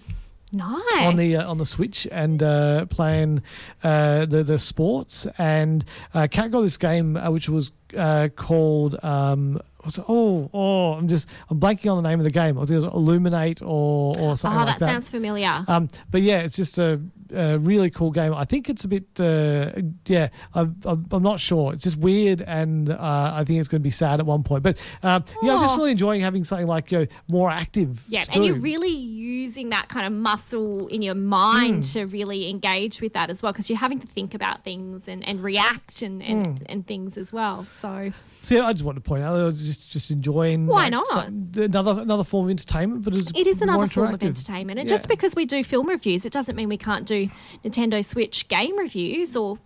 [0.51, 1.05] nice.
[1.05, 3.41] on the uh, on the Switch and uh, playing
[3.83, 5.27] uh, the the sports.
[5.37, 8.97] And uh, Kat got this game uh, which was uh, called.
[9.03, 10.05] Um, what's it?
[10.07, 10.93] Oh, oh!
[10.93, 12.57] I'm just I'm blanking on the name of the game.
[12.57, 14.91] I think it was Illuminate or or oh, something like that, Oh that.
[14.91, 15.65] sounds familiar.
[15.67, 17.01] Um, but yeah, it's just a
[17.33, 18.33] a really cool game.
[18.33, 19.71] I think it's a bit, uh,
[20.05, 21.73] yeah, I'm, I'm, not sure.
[21.73, 24.63] It's just weird, and uh, I think it's going to be sad at one point.
[24.63, 28.03] But um, yeah, I'm just really enjoying having something like you know, more active.
[28.07, 31.93] Yeah, and you're really using that kind of muscle in your mind Mm.
[31.93, 35.27] to really engage with that as well, because you're having to think about things and,
[35.27, 36.65] and react and, and, Mm.
[36.69, 37.65] and things as well.
[37.65, 38.11] So
[38.41, 40.67] So yeah, I just wanted to point out, I was just just enjoying.
[40.67, 41.07] Why like, not?
[41.07, 44.79] some- another another form of entertainment, but it's it is more another form of entertainment.
[44.79, 44.95] And Yeah.
[44.95, 47.29] just because we do film reviews, it doesn't mean we can't do
[47.65, 49.59] Nintendo Switch game reviews or,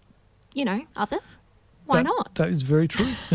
[0.53, 1.19] you know, other.
[1.85, 2.35] Why That- not?
[2.35, 3.07] That is very true.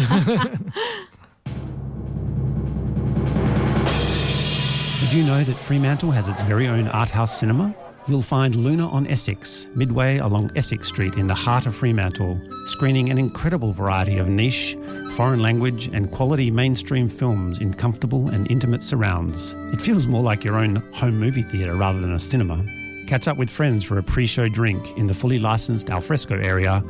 [5.00, 7.74] Did you know that Fremantle has its very own art house cinema?
[8.08, 13.10] You'll find Luna on Essex, midway along Essex Street in the heart of Fremantle, screening
[13.10, 14.76] an incredible variety of niche,
[15.14, 19.54] foreign language, and quality mainstream films in comfortable and intimate surrounds.
[19.72, 22.64] It feels more like your own home movie theatre rather than a cinema.
[23.08, 26.84] Catch up with friends for a pre show drink in the fully licensed alfresco area,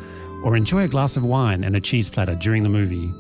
[0.44, 3.10] or enjoy a glass of wine and a cheese platter during the movie.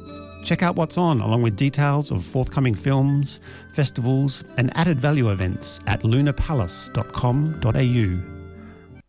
[0.46, 3.40] Check out what's on, along with details of forthcoming films,
[3.72, 9.00] festivals, and added value events at lunapalace.com.au.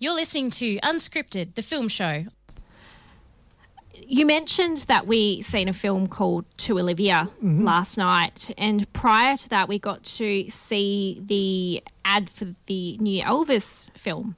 [0.00, 2.24] You're listening to Unscripted, the film show.
[3.94, 7.62] You mentioned that we seen a film called To Olivia Mm-hmm.
[7.64, 13.22] last night, and prior to that, we got to see the ad for the new
[13.22, 14.34] Elvis film,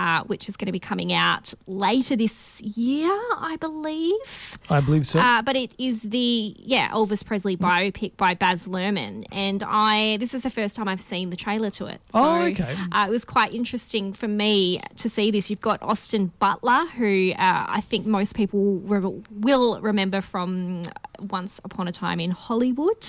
[0.00, 4.58] uh, which is going to be coming out later this year, I believe.
[4.70, 5.18] I believe so.
[5.20, 10.32] Uh, but it is the yeah Elvis Presley biopic by Baz Luhrmann, and I this
[10.32, 12.00] is the first time I've seen the trailer to it.
[12.12, 12.74] So, Oh, okay.
[12.92, 15.50] Uh, it was quite interesting for me to see this.
[15.50, 20.82] You've got Austin Butler, who uh, I think most people re- will remember from
[21.18, 23.06] Once Upon a Time in Hollywood.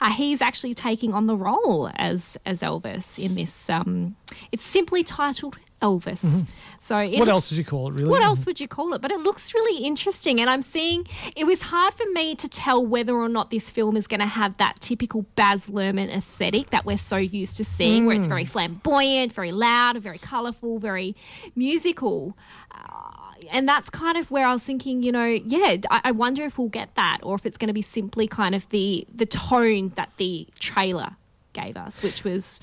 [0.00, 3.68] Uh, he's actually taking on the role as as Elvis in this.
[3.68, 4.14] Um,
[4.52, 6.46] it's simply titled Elvis.
[6.80, 7.18] So Mm-hmm.
[7.18, 8.08] what looks- else would you call it, really?
[8.08, 9.00] what else would you call it?
[9.02, 10.40] But it looks really interesting.
[10.40, 13.96] And I'm seeing it was hard for me to tell whether or not this film
[13.96, 18.06] is going to have that typical Baz Luhrmann aesthetic that we're so used to seeing,
[18.06, 21.14] where it's very flamboyant, very loud, very colourful, very
[21.54, 22.36] musical.
[22.72, 23.12] Uh,
[23.50, 26.58] and that's kind of where I was thinking, you know, yeah, I, I wonder if
[26.58, 29.92] we'll get that, or if it's going to be simply kind of the the tone
[29.96, 31.16] that the trailer
[31.52, 32.60] gave us, which was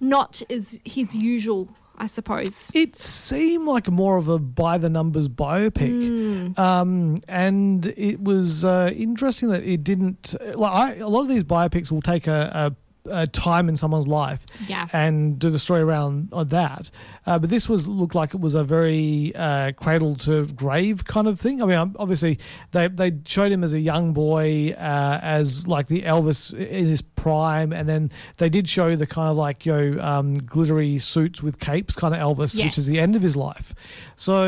[0.00, 2.70] not as his usual, I suppose.
[2.74, 6.58] It seemed like more of a by the numbers biopic, Mm.
[6.58, 10.34] um, and it was uh, interesting that it didn't.
[10.54, 12.76] Like I, a lot of these biopics will take a, a,
[13.10, 14.88] a time in someone's life, Yeah.
[14.92, 16.90] and do the story around uh, that.
[17.26, 21.26] Uh, but this was looked like it was a very uh, cradle to grave kind
[21.26, 21.60] of thing.
[21.62, 22.38] I mean, um, obviously
[22.72, 27.02] they they showed him as a young boy, uh, as like the Elvis in his
[27.02, 31.42] prime, and then they did show the kind of like you know um, glittery suits
[31.42, 33.74] with capes kind of Elvis, which is the end of his life.
[34.14, 34.46] So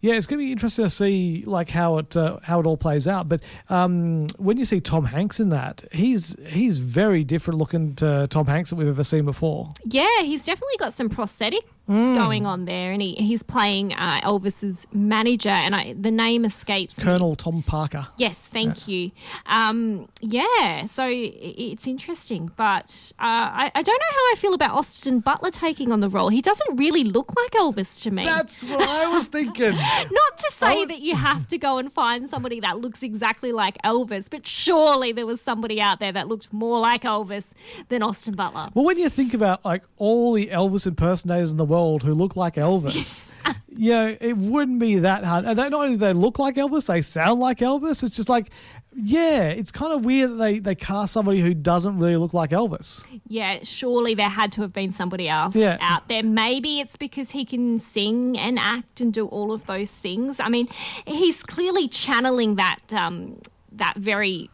[0.00, 2.76] yeah, it's going to be interesting to see like how it uh, how it all
[2.76, 3.28] plays out.
[3.28, 8.26] But um, when you see Tom Hanks in that, he's he's very different looking to
[8.28, 9.72] Tom Hanks that we've ever seen before.
[9.84, 12.16] Yeah, he's definitely got some prosthetics Mm.
[12.16, 16.98] going on there, and he, he's playing uh, Elvis's manager, and I, the name escapes
[16.98, 17.04] me.
[17.04, 18.08] Colonel Tom Parker.
[18.16, 19.12] Yes, thank you.
[19.46, 24.72] Um, yeah, so it's interesting, but uh, I, I don't know how I feel about
[24.72, 26.28] Austin Butler taking on the role.
[26.28, 28.24] He doesn't really look like Elvis to me.
[28.24, 29.76] That's what I was thinking.
[29.76, 33.78] Not to say that you have to go and find somebody that looks exactly like
[33.84, 37.52] Elvis, but surely there was somebody out there that looked more like Elvis
[37.90, 38.70] than Austin Butler.
[38.74, 42.36] Well, when you think about like all the Elvis impersonators in the world who look
[42.36, 43.24] like Elvis,
[43.68, 45.44] you know, it wouldn't be that hard.
[45.44, 48.02] And they, not only do they look like Elvis, they sound like Elvis.
[48.02, 48.50] It's just like,
[48.98, 52.50] yeah, it's kind of weird that they, they cast somebody who doesn't really look like
[52.50, 53.04] Elvis.
[53.28, 55.76] Yeah, surely there had to have been somebody else Yeah.
[55.80, 56.22] out there.
[56.22, 60.40] Maybe it's because he can sing and act and do all of those things.
[60.40, 60.68] I mean,
[61.06, 63.38] he's clearly channeling that um,
[63.72, 64.48] that very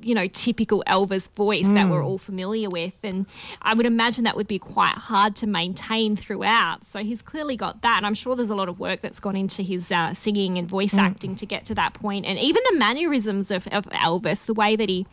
[0.00, 3.26] you know typical Elvis voice that we're all familiar with, and
[3.62, 6.84] I would imagine that would be quite hard to maintain throughout.
[6.84, 9.36] So he's clearly got that, and I'm sure there's a lot of work that's gone
[9.36, 12.78] into his uh, singing and voice acting to get to that point, and even the
[12.78, 15.06] mannerisms of, of Elvis, the way that he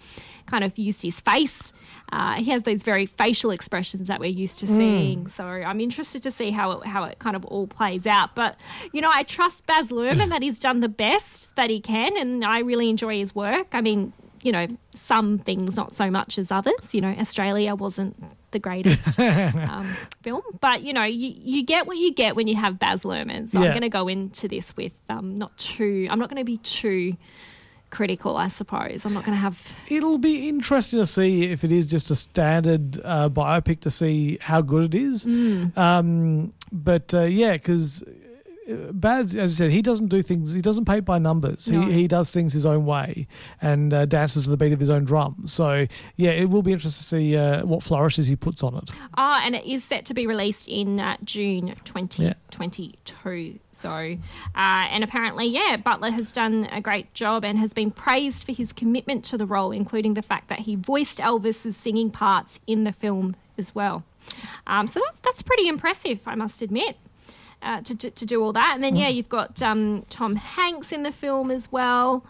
[0.46, 1.74] kind of used his face.
[2.12, 5.26] Uh, he has those very facial expressions that we're used to seeing.
[5.28, 8.36] So I'm interested to see how it, how it kind of all plays out.
[8.36, 8.56] But
[8.94, 12.46] you know, I trust Baz Luhrmann that he's done the best that he can, and
[12.46, 13.70] I really enjoy his work.
[13.74, 14.14] I mean,
[14.46, 16.94] you know, some things not so much as others.
[16.94, 18.16] You know, Australia wasn't
[18.52, 19.88] the greatest um,
[20.22, 23.50] film, but you know, you, you get what you get when you have Baz Luhrmann.
[23.50, 23.66] So Yeah.
[23.66, 26.08] I'm going to go into this with um, not too.
[26.12, 27.18] I'm not going to be too
[27.90, 29.04] critical, I suppose.
[29.06, 29.74] I'm not going to have.
[29.88, 34.38] It'll be interesting to see if it is just a standard uh, biopic to see
[34.42, 35.26] how good it is.
[35.26, 35.76] Mm.
[35.76, 38.04] Um, but uh, yeah, because
[38.68, 40.54] Baz, as I said, he doesn't do things.
[40.54, 41.70] He doesn't paint by numbers.
[41.70, 41.82] No.
[41.82, 43.28] He he does things his own way
[43.62, 45.44] and uh, dances to the beat of his own drum.
[45.46, 48.92] So yeah, it will be interesting to see uh, what flourishes he puts on it.
[49.16, 53.60] Ah, and it is set to be released in uh, June 2022.
[53.72, 54.16] So, uh,
[54.56, 58.74] and apparently, yeah, Butler has done a great job and has been praised for his
[58.74, 62.92] commitment to the role, including the fact that he voiced Elvis's singing parts in the
[62.92, 64.04] film as well.
[64.66, 66.98] Um, so that's that's pretty impressive, I must admit.
[67.66, 68.74] Uh, to, to, to do all that.
[68.76, 72.24] And then, yeah, you've got um, Tom Hanks in the film as well.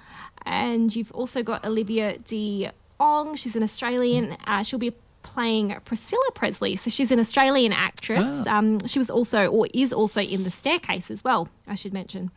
[0.46, 2.72] And you've also got Olivia de
[3.02, 3.36] Ong.
[3.36, 4.38] She's an Australian.
[4.48, 4.94] Uh, she'll be
[5.24, 6.78] playing Priscilla Presley.
[6.78, 8.48] So she's an Australian actress.
[8.48, 12.32] Um, she was also, or is also in The Staircase as well, I should mention.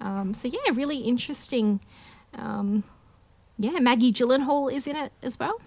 [0.00, 1.78] Um, so, yeah, really interesting.
[2.36, 2.82] Um,
[3.60, 5.60] yeah, Maggie Gyllenhaal is in it as well.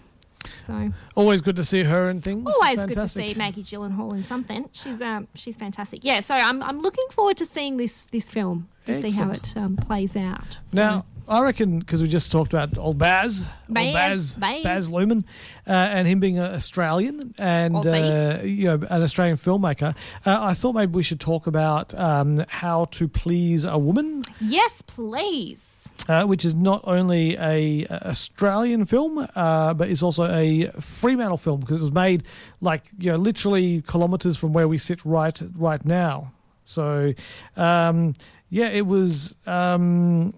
[0.66, 2.46] So Always good to see her and things.
[2.62, 4.70] always good to see Maggie Gyllenhaal in something.
[4.72, 6.04] She's um she's fantastic.
[6.04, 9.54] Yeah, so I'm I'm looking forward to seeing this this film to see how it
[9.56, 10.58] um, plays out.
[10.68, 14.64] So- Now, I reckon because we just talked about old Baz, Baz, old Baz, Baz.
[14.64, 15.26] Baz Luhrmann,
[15.68, 19.94] uh, and him being an Australian and uh, you know an Australian filmmaker,
[20.26, 24.82] uh, I thought maybe we should talk about um, how to please a woman, yes,
[24.84, 25.92] please.
[26.08, 31.60] uh, which is not only a, Australian film, uh, but it's also a Fremantle film
[31.60, 32.24] because it was made
[32.62, 36.32] like you know literally kilometers from where we sit right right now.
[36.64, 37.14] So
[37.56, 38.14] um,
[38.50, 39.36] yeah, it was.
[39.46, 40.34] Um,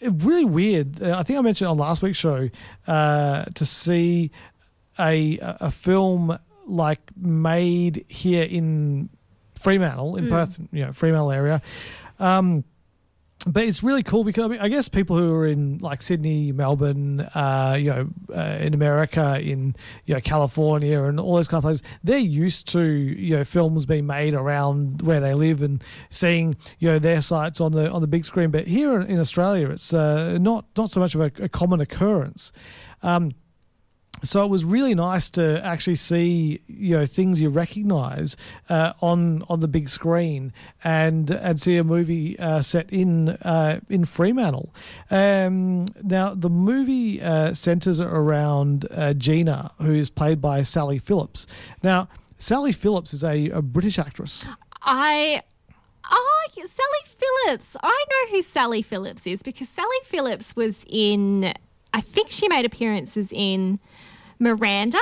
[0.00, 1.02] really weird.
[1.02, 2.48] Uh, I think I mentioned on last week's show
[2.86, 4.30] uh, to see
[4.98, 9.08] a a film like made here in
[9.58, 11.62] Fremantle in Perth, you know, Fremantle area.
[12.20, 12.64] Um,
[13.48, 16.52] but it's really cool because I, mean, I guess people who are in like Sydney,
[16.52, 21.58] Melbourne, uh, you know, uh, in America, in you know California, and all those kind
[21.58, 25.82] of places, they're used to you know films being made around where they live and
[26.10, 28.50] seeing you know their sites on the on the big screen.
[28.50, 32.52] But here in Australia, it's uh, not not so much of a, a common occurrence.
[33.02, 33.32] Um,
[34.24, 38.36] so it was really nice to actually see you know things you recognise
[38.68, 40.52] uh, on on the big screen
[40.84, 44.74] and and see a movie uh, set in uh, in Fremantle.
[45.10, 51.46] Um, now the movie uh, centres around uh, Gina, who is played by Sally Phillips.
[51.82, 54.44] Now Sally Phillips is a, a British actress.
[54.82, 55.42] I
[56.10, 57.76] oh Sally Phillips.
[57.82, 61.52] I know who Sally Phillips is because Sally Phillips was in.
[61.94, 63.78] I think she made appearances in
[64.38, 65.00] Miranda,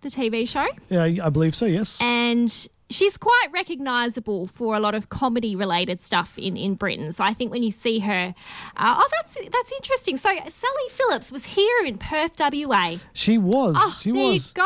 [0.00, 0.66] the TV show.
[0.88, 1.66] Yeah, I believe so.
[1.66, 2.00] Yes.
[2.00, 7.12] and she's quite recognizable for a lot of comedy related stuff in, in Britain.
[7.12, 8.34] So I think when you see her,
[8.76, 10.16] uh, oh, that's that's interesting.
[10.16, 12.96] So Sally Phillips was here in Perth, WA.
[13.12, 13.74] she was.
[13.78, 14.48] Oh, she there was.
[14.48, 14.62] you go.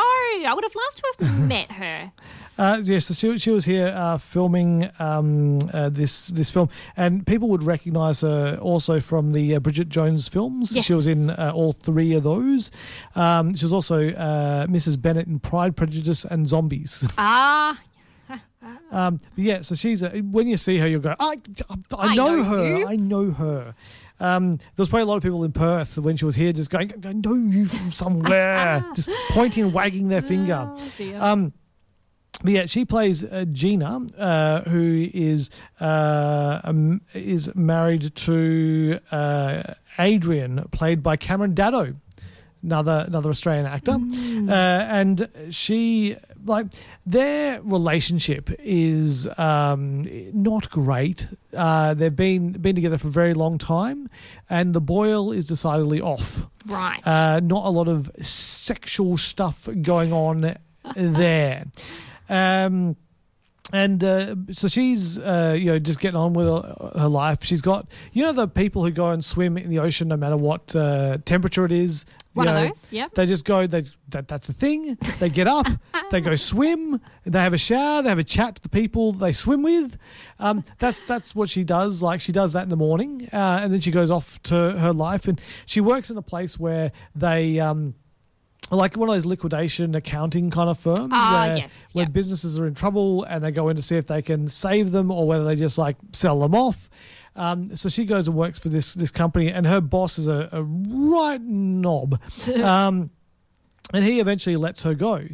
[0.49, 2.11] I would have loved to have met her.
[2.57, 7.25] Uh, yes, so she, she was here uh, filming um, uh, this this film, and
[7.25, 10.75] people would recognise her also from the uh, Bridget Jones films.
[10.75, 10.85] Yes.
[10.85, 12.69] She was in uh, all three of those.
[13.15, 15.01] Um, she was also uh, Mrs.
[15.01, 17.05] Bennett in Pride, Prejudice, and Zombies.
[17.17, 17.79] Ah,
[18.91, 21.37] Um, but yeah, so she's a, when you see her, you'll go, I,
[21.69, 23.73] I, I know, know her, you." I know her.
[24.19, 26.69] Um, there was probably a lot of people in Perth when she was here, just
[26.69, 30.69] going, I know you from somewhere, just pointing and wagging their finger.
[30.71, 31.19] oh dear.
[31.19, 31.53] Um,
[32.43, 39.75] but yeah, she plays uh, Gina, uh, who is uh, um, is married to uh,
[39.97, 41.95] Adrian, played by Cameron Daddo,
[42.61, 46.67] another another Australian actor, uh, and she like
[47.05, 51.27] their relationship is um, not great.
[51.55, 54.09] Uh, they've been been together for a very long time,
[54.49, 56.45] and the boil is decidedly off.
[56.67, 57.01] right.
[57.05, 60.57] Uh, not a lot of sexual stuff going on
[60.95, 61.65] there.
[62.29, 62.95] Um,
[63.71, 67.43] and uh, so she's, uh, you know, just getting on with her, her life.
[67.43, 70.35] She's got, you know, the people who go and swim in the ocean no matter
[70.35, 72.05] what uh, temperature it is.
[72.07, 73.13] you One of know, those, yep.
[73.15, 73.65] They just go.
[73.65, 74.95] They that that's the thing.
[75.19, 75.65] They get up.
[76.11, 76.99] they go swim.
[77.25, 78.01] They have a shower.
[78.01, 79.97] They have a chat to the people they swim with.
[80.39, 82.01] Um, that's that's what she does.
[82.03, 84.91] Like she does that in the morning, uh, and then she goes off to her
[84.91, 85.25] life.
[85.27, 87.59] And she works in a place where they.
[87.59, 87.95] Um,
[88.71, 92.13] like one of those liquidation accounting kind of firms Ah, where, yes, where yep.
[92.13, 95.11] businesses are in trouble and they go in to see if they can save them
[95.11, 96.89] or whether they just like sell them off.
[97.35, 100.49] Um, so she goes and works for this this company, and her boss is a,
[100.51, 102.19] a right knob.
[102.63, 103.09] um,
[103.93, 105.27] and he eventually lets her go.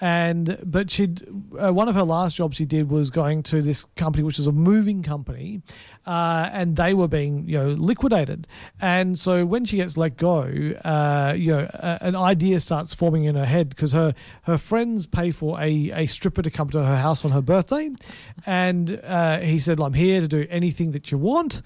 [0.00, 1.22] And but she'd
[1.58, 4.46] uh, one of her last jobs she did was going to this company which was
[4.46, 5.62] a moving company
[6.04, 8.46] uh, and they were being you know liquidated.
[8.80, 10.42] And so when she gets let go
[10.84, 15.06] uh, you know a, an idea starts forming in her head because her her friends
[15.06, 17.90] pay for a, a stripper to come to her house on her birthday.
[18.44, 21.62] And uh, he said i'm here to do anything that you want.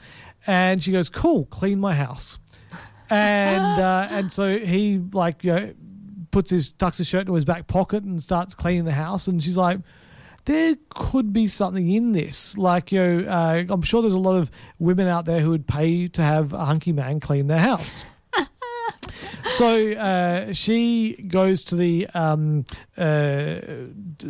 [0.47, 2.39] And she goes cool clean my house.
[3.11, 5.75] And uh, and so he like you know
[6.31, 9.27] puts his tucks his shirt into his back pocket and starts cleaning the house.
[9.27, 9.79] And she's like
[10.47, 12.57] there could be something in this.
[12.57, 15.67] Like you know uh, i'm sure there's a lot of women out there who would
[15.67, 18.05] pay to have a hunky man clean their house.
[19.51, 22.65] So uh, she goes to the um,
[22.97, 23.57] uh,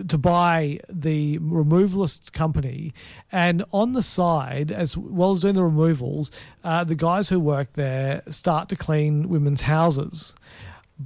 [0.08, 2.92] to buy the removalist company,
[3.30, 6.32] and on the side, as well as doing the removals,
[6.64, 10.34] uh, the guys who work there start to clean women's houses.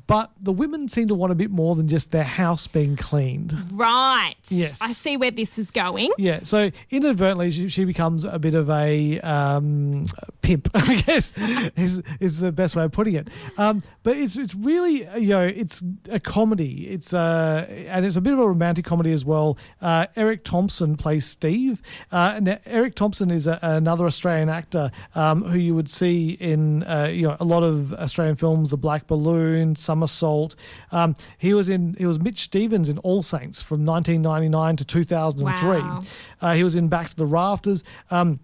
[0.07, 3.55] But the women seem to want a bit more than just their house being cleaned.
[3.73, 4.35] Right.
[4.49, 4.83] Yes.
[4.83, 6.11] I see where this is going.
[6.19, 10.07] Yeah, so inadvertently she, she becomes a bit of a um,
[10.43, 11.33] pimp, I guess
[11.77, 13.29] is is the best way of putting it.
[13.57, 16.89] Um, but it's it's really you know it's a comedy.
[16.89, 19.57] It's uh and it's a bit of a romantic comedy as well.
[19.81, 21.83] Uh, Erik Thomson plays Steve.
[22.11, 26.83] Uh, and Erik Thomson is a, another Australian actor um, who you would see in
[26.85, 30.57] uh, you know a lot of Australian films, The Black Balloon, Somersault.
[30.91, 35.69] Um, he was in he was Mitch Stevens in All Saints from 1999 to 2003.
[35.69, 36.01] Wow.
[36.41, 37.85] Uh, he was in Back to the Rafters.
[38.11, 38.41] Um,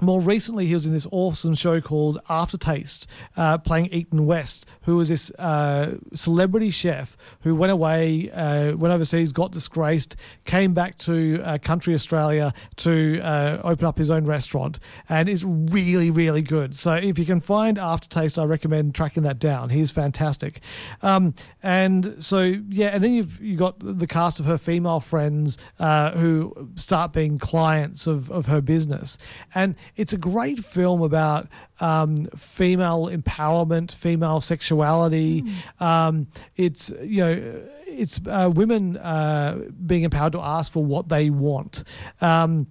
[0.00, 4.96] more recently, he was in this awesome show called Aftertaste, uh, playing Easton West, who
[4.96, 10.98] was this uh, celebrity chef who went away, uh, went overseas, got disgraced, came back
[10.98, 14.78] to uh, country Australia to uh, open up his own restaurant,
[15.08, 16.74] and is really, really good.
[16.74, 19.70] So if you can find Aftertaste, I recommend tracking that down.
[19.70, 20.60] He's fantastic.
[21.02, 25.58] Um, and so yeah, and then you've you got the cast of her female friends
[25.78, 29.18] uh, who start being clients of of her business,
[29.54, 31.48] and it's a great film about
[31.80, 35.44] um, female empowerment, female sexuality.
[35.80, 36.26] Um,
[36.56, 41.84] it's you know it's uh, women uh, being empowered to ask for what they want.
[42.20, 42.66] Um,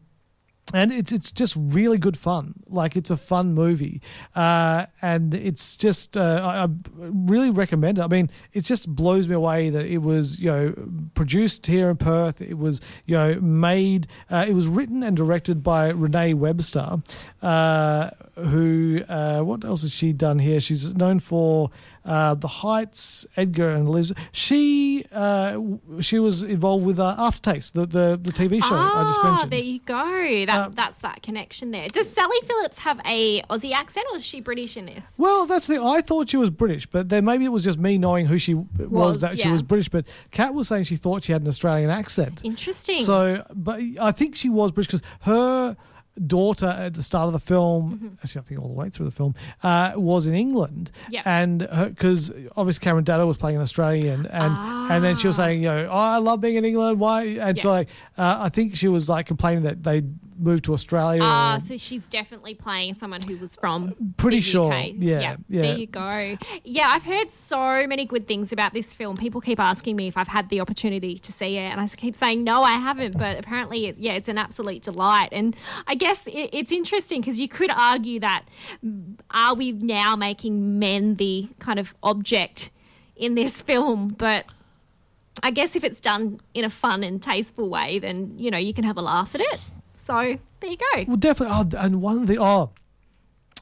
[0.75, 2.53] and it's it's just really good fun.
[2.67, 4.01] Like it's a fun movie,
[4.35, 6.67] uh, and it's just uh, I, I
[6.97, 8.01] really recommend it.
[8.01, 10.73] I mean, it just blows me away that it was you know
[11.13, 12.41] produced here in Perth.
[12.41, 14.07] It was you know made.
[14.29, 16.97] Uh, it was written and directed by Renee Webster,
[17.41, 20.59] uh, who uh, what else has she done here?
[20.59, 21.71] She's known for.
[22.05, 24.13] Uh, the Heights, Edgar and Liz.
[24.31, 25.59] She uh,
[26.01, 29.51] she was involved with uh, Aftertaste, the, the the TV show I just Ah, mentioned.
[29.51, 30.45] there you go.
[30.45, 31.87] That, that's that connection there.
[31.87, 35.03] Does Sally Phillips have a Aussie accent, or is she British in this?
[35.17, 35.81] Well, that's the.
[35.81, 38.53] I thought she was British, but then maybe it was just me knowing who she
[38.53, 39.89] was, Was, that she was British.
[39.89, 42.45] But Kat was saying she thought she had an Australian accent.
[42.45, 43.01] Interesting.
[43.01, 45.75] So, but I think she was British because her
[46.27, 48.07] daughter at the start of the film, Mm-hmm.
[48.23, 50.91] actually, I think all the way through the film, uh, was in England.
[51.09, 51.23] Yep.
[51.27, 54.53] And because obviously Cameron Daddo was playing an Australian, and
[54.91, 56.99] and then she was saying, you know, oh, I love being in England.
[56.99, 57.23] Why?
[57.25, 60.03] And so, like, uh, I think she was like complaining that they
[60.37, 61.21] moved to Australia.
[61.23, 64.73] Ah, so she's definitely playing someone who was from Pretty sure.
[64.73, 64.93] UK.
[64.97, 65.61] Yeah, yeah.
[65.61, 66.37] There you go.
[66.63, 69.17] Yeah, I've heard so many good things about this film.
[69.17, 72.15] People keep asking me if I've had the opportunity to see it, and I keep
[72.15, 73.17] saying no, I haven't.
[73.17, 75.29] But apparently, it, yeah, it's an absolute delight.
[75.31, 75.55] And
[75.87, 78.45] I guess it, it's interesting because you could argue that
[79.31, 82.71] are we now making men the kind of object
[83.15, 84.45] in this film, but.
[85.43, 88.73] I guess if it's done in a fun and tasteful way, then you know you
[88.73, 89.59] can have a laugh at it.
[90.05, 91.03] So there you go.
[91.07, 91.55] Well, definitely.
[91.57, 92.71] Oh, and one of the oh,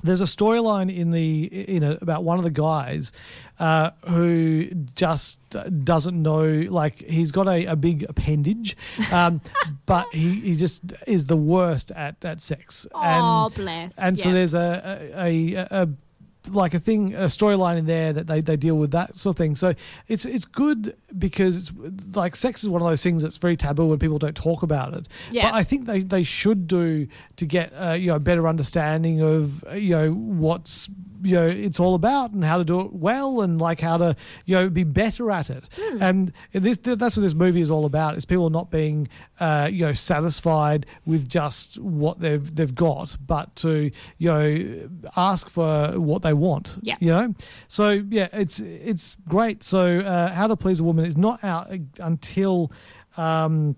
[0.04, 3.14] there's a storyline in the in it about one of the guys
[3.60, 4.66] uh, who
[4.96, 5.40] just
[5.86, 6.44] doesn't know.
[6.68, 8.76] Like he's got a, a big appendage,
[9.14, 9.40] um,
[9.86, 12.86] but he, he just is the worst at at sex.
[12.94, 13.98] Oh, and, bless.
[13.98, 14.36] And so Yeah.
[14.36, 15.90] there's a a, a, a
[16.48, 19.38] like a thing, a storyline in there that they, they deal with that sort of
[19.38, 19.56] thing.
[19.56, 19.74] So
[20.08, 23.92] it's it's good because it's like sex is one of those things that's very taboo
[23.92, 25.08] and people don't talk about it.
[25.32, 25.50] Yeah.
[25.50, 29.22] But I think they, they should do to get uh, you know a better understanding
[29.22, 30.90] of uh, you know what's
[31.24, 34.16] you know it's all about and how to do it well and like how to
[34.46, 35.68] you know be better at it.
[36.00, 38.18] And this that's what this movie is all about.
[38.18, 39.08] Is people not being
[39.40, 45.50] uh, you know satisfied with just what they've they've got, but to you know ask
[45.50, 46.78] for what they want.
[46.82, 46.96] Yeah.
[47.00, 47.36] You know.
[47.68, 49.64] So yeah, it's it's great.
[49.64, 52.72] So uh, how to please a woman is not out until.
[53.16, 53.76] Um,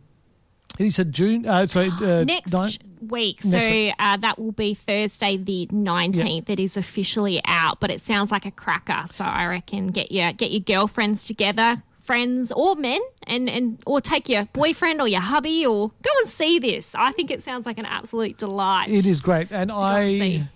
[0.79, 1.45] You said June.
[1.45, 2.53] Uh, so uh, next
[3.01, 3.43] week.
[3.45, 3.93] Next so week.
[3.99, 6.49] Uh, that will be Thursday the nineteenth.
[6.49, 9.05] It is officially out, but it sounds like a cracker.
[9.11, 14.01] So I reckon get your get your girlfriends together, friends or men, and and or
[14.01, 16.93] take your boyfriend or your hubby or go and see this.
[16.95, 18.89] I think it sounds like an absolute delight.
[18.89, 19.71] It is great, and.
[19.71, 20.47] I.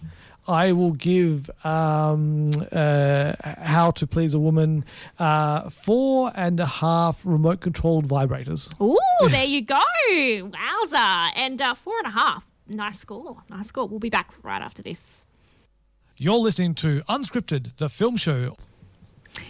[0.50, 4.84] I will give um, uh, How to Please a Woman
[5.20, 8.74] uh, four and a half remote controlled vibrators.
[8.82, 8.98] Ooh,
[9.30, 9.80] there you go.
[10.10, 11.32] Wowza.
[11.36, 12.46] And uh, four and a half.
[12.68, 13.44] Nice score.
[13.50, 13.88] Nice score.
[13.88, 15.24] We'll be back right after this.
[16.18, 18.56] You're listening to Unscripted, the film show.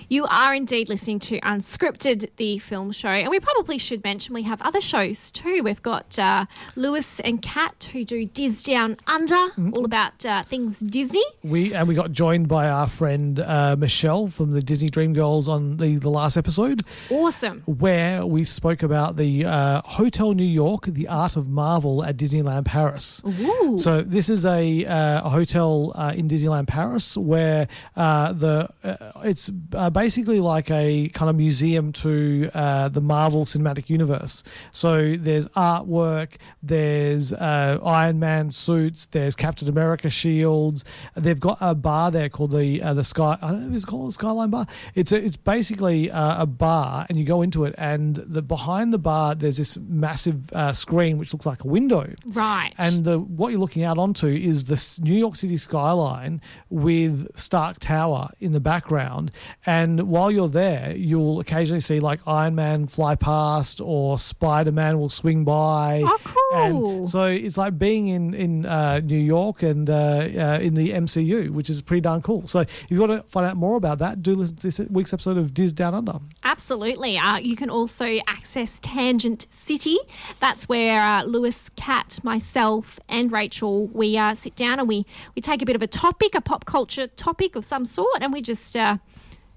[0.10, 3.10] You are indeed listening to Unscripted, the film show.
[3.10, 5.62] And we probably should mention we have other shows too.
[5.64, 9.36] We've got uh, Lewis and Kat who do Diz Down Under,
[9.74, 11.24] all about uh, things Disney.
[11.44, 15.48] We and we got joined by our friend uh, Michelle from the Disney Dream Girls
[15.48, 17.62] on the, the last episode, Awesome.
[17.66, 22.66] where we spoke about the uh, Hotel New York, the Art of Marvel at Disneyland
[22.66, 23.22] Paris.
[23.26, 23.78] Ooh.
[23.78, 29.12] So this is a, uh, a hotel uh, in Disneyland Paris where uh, the uh,
[29.24, 34.44] it's uh, basically like a kind of museum to uh, the Marvel Cinematic Universe.
[34.72, 40.86] So there's artwork, there's uh, Iron Man suits, there's Captain America shields.
[41.16, 43.38] They've got a bar there called the uh, the Sky.
[43.42, 44.68] I don't know if it's called the Skyline Bar.
[44.96, 48.94] It's a, it's basically uh, a bar, and you go into it, and the behind
[48.94, 52.12] the bar there's this massive uh, screen which looks like a window.
[52.28, 52.74] Right.
[52.78, 57.80] And the what you're looking out onto is the New York City skyline with Stark
[57.80, 59.32] Tower in the background.
[59.66, 64.98] And while you're there, you'll occasionally see like Iron Man fly past or Spider Man
[64.98, 66.02] will swing by.
[66.04, 67.00] Oh, cool.
[67.00, 70.92] And so it's like being in in uh, New York and uh, uh, in the
[70.92, 72.48] MCU, which is pretty darn cool.
[72.48, 75.14] So if you want to find out more about that, do listen to this week's
[75.14, 76.20] episode of Diz Down Under.
[76.44, 77.18] Absolutely.
[77.18, 79.98] Uh, you can also access Tangent City.
[80.40, 85.06] That's where uh, Lewis, Kat, myself, and Rachel we uh, sit down and we
[85.36, 88.32] we take a bit of a topic, a pop culture topic of some sort, and
[88.32, 88.98] we just uh,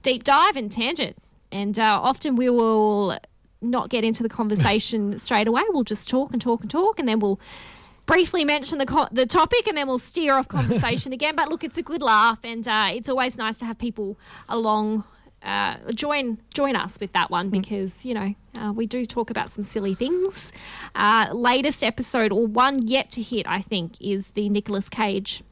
[0.03, 1.17] deep dive and tangent.
[1.51, 3.19] And uh, often we will
[3.61, 5.63] not get into the conversation straight away.
[5.71, 7.41] We'll just talk and talk and talk, and then we'll
[8.07, 11.37] briefly mention the co- the topic, and then we'll steer off conversation again.
[11.37, 15.05] But look, it's a good laugh, and uh, it's always nice to have people along.
[15.43, 19.51] Uh, join join us with that one because you know uh, we do talk about
[19.51, 20.53] some silly things.
[20.95, 25.43] Uh, latest episode or one yet to hit, I think, is the Nicolas Cage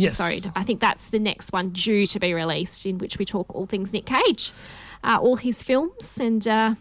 [0.00, 0.20] Yes.
[0.20, 0.52] episode.
[0.56, 3.66] I think that's the next one due to be released, in which we talk all
[3.66, 4.52] things Nick Cage,
[5.04, 6.74] uh, all his films and uh,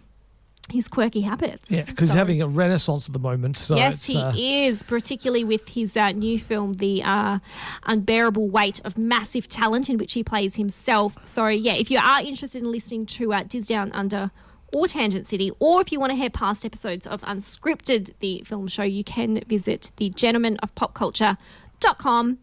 [0.70, 1.70] his quirky habits.
[1.70, 3.58] Yeah, because he's having a renaissance at the moment.
[3.58, 7.40] So yes, he uh, is, particularly with his uh, new film, The uh,
[7.86, 11.18] Unbearable Weight of Massive Talent, in which he plays himself.
[11.26, 14.32] So, yeah, if you are interested in listening to uh, Diz Down Under
[14.74, 18.68] or Tangent City, or if you want to hear past episodes of Unscripted, the film
[18.68, 22.38] show, you can visit the gentleman of pop culture.com.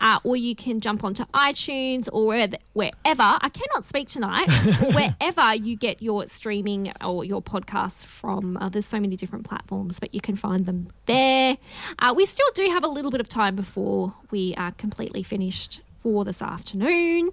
[0.00, 3.22] Uh, or you can jump onto iTunes or where- wherever.
[3.40, 4.48] I cannot speak tonight.
[4.94, 8.56] wherever you get your streaming or your podcasts from.
[8.56, 11.56] Uh, there's so many different platforms, but you can find them there.
[11.98, 15.80] Uh, we still do have a little bit of time before we are completely finished
[16.02, 17.30] for this afternoon.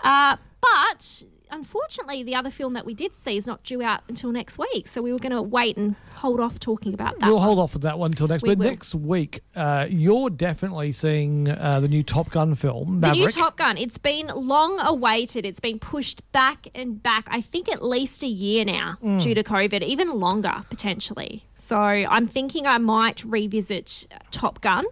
[0.00, 4.32] Uh, but unfortunately, the other film that we did see is not due out until
[4.32, 4.88] next week.
[4.88, 7.26] So we were going to wait and hold off talking about that.
[7.26, 7.44] We'll one.
[7.44, 8.42] hold off with that one until next.
[8.42, 8.66] We but will.
[8.70, 13.56] next week, uh, you're definitely seeing uh, the new Top Gun film, The new Top
[13.56, 13.76] Gun.
[13.76, 15.44] It's been long awaited.
[15.46, 17.26] It's been pushed back and back.
[17.30, 19.22] I think at least a year now Mm.
[19.22, 21.44] due to COVID, even longer potentially.
[21.54, 24.84] So I'm thinking I might revisit Top Gun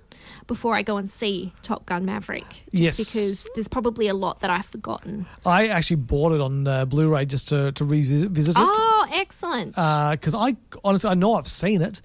[0.46, 2.44] before I go and see Top Gun Maverick.
[2.72, 2.96] Just Yes.
[2.98, 5.26] because there's probably a lot that I've forgotten.
[5.46, 8.62] I actually bought it on uh, Blu-ray just to, to revisit visit it.
[8.64, 9.74] Oh, excellent.
[9.74, 12.00] Because I honestly, I know I've seen it,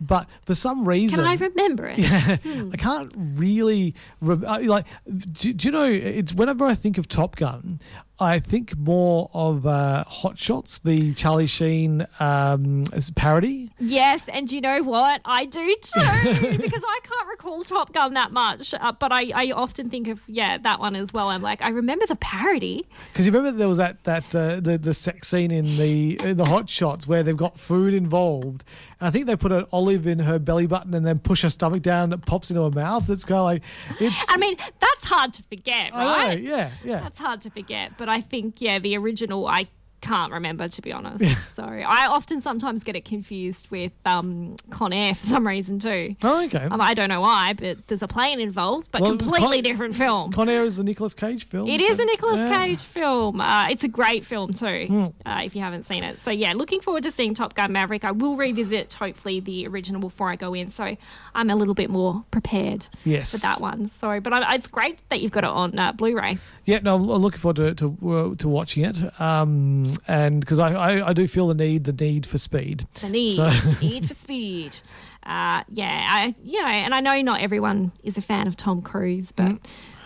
[0.00, 1.98] but for some reason, Can I remember it?
[2.72, 4.86] I can't really re- uh, like.
[5.06, 5.84] Do, do you know?
[5.84, 7.80] It's whenever I think of Top Gun,
[8.22, 12.84] I think more of uh, Hot Shots, the Charlie Sheen um,
[13.16, 13.70] parody.
[13.78, 15.20] Yes, and you know what?
[15.24, 16.00] I do too,
[16.56, 18.74] because I can't recall Top Gun that much.
[18.74, 21.28] Uh, but I, I often think of, yeah, that one as well.
[21.28, 22.86] I'm like, I remember the parody.
[23.12, 26.36] Because you remember there was that that uh, the the sex scene in the in
[26.36, 28.64] the Hot Shots where they've got food involved,
[29.00, 31.50] and I think they put an olive in her belly button and then push her
[31.50, 33.10] stomach down and it pops into her mouth.
[33.10, 33.62] It's kind of like
[34.00, 34.26] it's.
[34.28, 36.40] I mean, that's hard to forget, right?
[36.40, 37.00] know, yeah, yeah.
[37.00, 37.98] That's hard to forget.
[37.98, 39.68] But I think, yeah, the original, I
[40.02, 41.48] can't remember to be honest.
[41.54, 46.16] Sorry, I often sometimes get it confused with um, Con Air for some reason too.
[46.22, 46.64] Oh, okay.
[46.70, 49.94] Um, I don't know why, but there's a plane involved, but Well, completely Con- different
[49.94, 50.32] film.
[50.32, 51.68] Con Air is a Nicolas Cage film.
[51.68, 52.64] It so- is a Nicolas yeah.
[52.66, 53.40] Cage film.
[53.40, 55.06] Uh, it's a great film too, Hmm.
[55.28, 56.18] uh, if you haven't seen it.
[56.18, 58.04] So yeah, looking forward to seeing Top Gun Maverick.
[58.04, 60.96] I will revisit hopefully the original before I go in, so
[61.34, 63.30] I'm a little bit more prepared Yes.
[63.32, 63.86] for that one.
[63.86, 66.38] So, but I, it's great that you've got it on uh, Blu-ray.
[66.64, 70.72] Yeah, no, I'm looking forward to to, uh, to watching it, um, and because I,
[70.74, 72.86] I, I do feel the need the need for speed.
[73.00, 74.76] The need, So- need for speed.
[75.24, 78.82] Uh, yeah, I you know, and I know not everyone is a fan of Tom
[78.82, 79.60] Cruise, but Mm.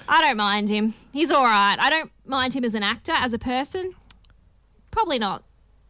[0.09, 0.95] I don't mind him.
[1.12, 1.76] He's all right.
[1.80, 3.93] I don't mind him as an actor, as a person.
[4.93, 5.43] Probably not.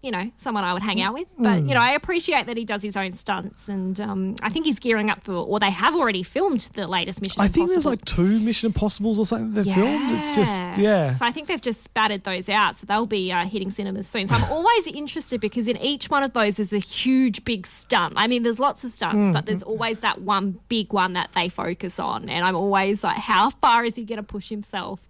[0.06, 1.68] You know, someone I would hang out with, but Mm.
[1.68, 4.78] you know, I appreciate that he does his own stunts, and um, I think he's
[4.78, 7.42] gearing up for, or they have already filmed the latest Mission.
[7.42, 10.12] I think there's like two Mission Impossibles or something they've filmed.
[10.12, 11.12] It's just yeah.
[11.14, 14.28] So I think they've just batted those out, so they'll be uh, hitting cinemas soon.
[14.28, 18.14] So I'm always interested because in each one of those there's a huge big stunt.
[18.16, 19.32] I mean, there's lots of stunts, Mm.
[19.32, 23.16] but there's always that one big one that they focus on, and I'm always like,
[23.16, 25.00] how far is he going to push himself?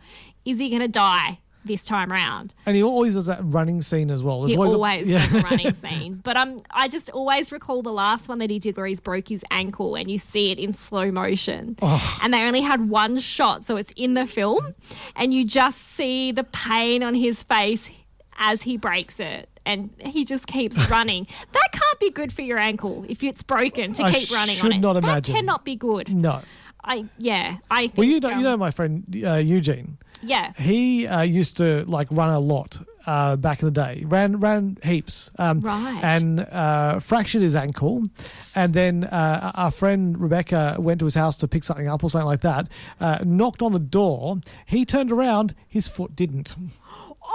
[0.47, 1.40] Is he going to die?
[1.67, 4.41] This time round, And he always does that running scene as well.
[4.43, 5.19] There's he always, a- yeah.
[5.27, 6.21] does a running scene.
[6.23, 9.29] But um, I just always recall the last one that he did where he's broke
[9.29, 11.77] his ankle and you see it in slow motion.
[11.83, 12.19] Oh.
[12.23, 14.75] And they only had one shot, so it's in the film,
[15.17, 17.91] and you just see the pain on his face
[18.39, 19.49] as he breaks it.
[19.64, 21.27] And he just keeps running.
[21.53, 24.62] That can't be good for your ankle if it's broken to I keep running on
[24.62, 24.79] should it.
[24.79, 25.35] not that imagine.
[25.35, 26.14] cannot be good.
[26.14, 26.43] no.
[26.89, 27.57] I yeah.
[27.69, 29.99] I think, Well, you know, um, you know my friend uh, Eugene.
[30.23, 30.53] Yeah.
[30.59, 34.03] He uh, used to like run a lot uh, back in the day.
[34.07, 35.31] Ran ran heaps.
[35.39, 36.01] Um, Right.
[36.03, 38.05] And uh, fractured his ankle,
[38.55, 42.11] and then uh, our friend Rebecca went to his house to pick something up or
[42.11, 42.69] something like that.
[43.01, 44.39] Uh, knocked on the door.
[44.67, 45.55] He turned around.
[45.69, 46.55] His foot didn't.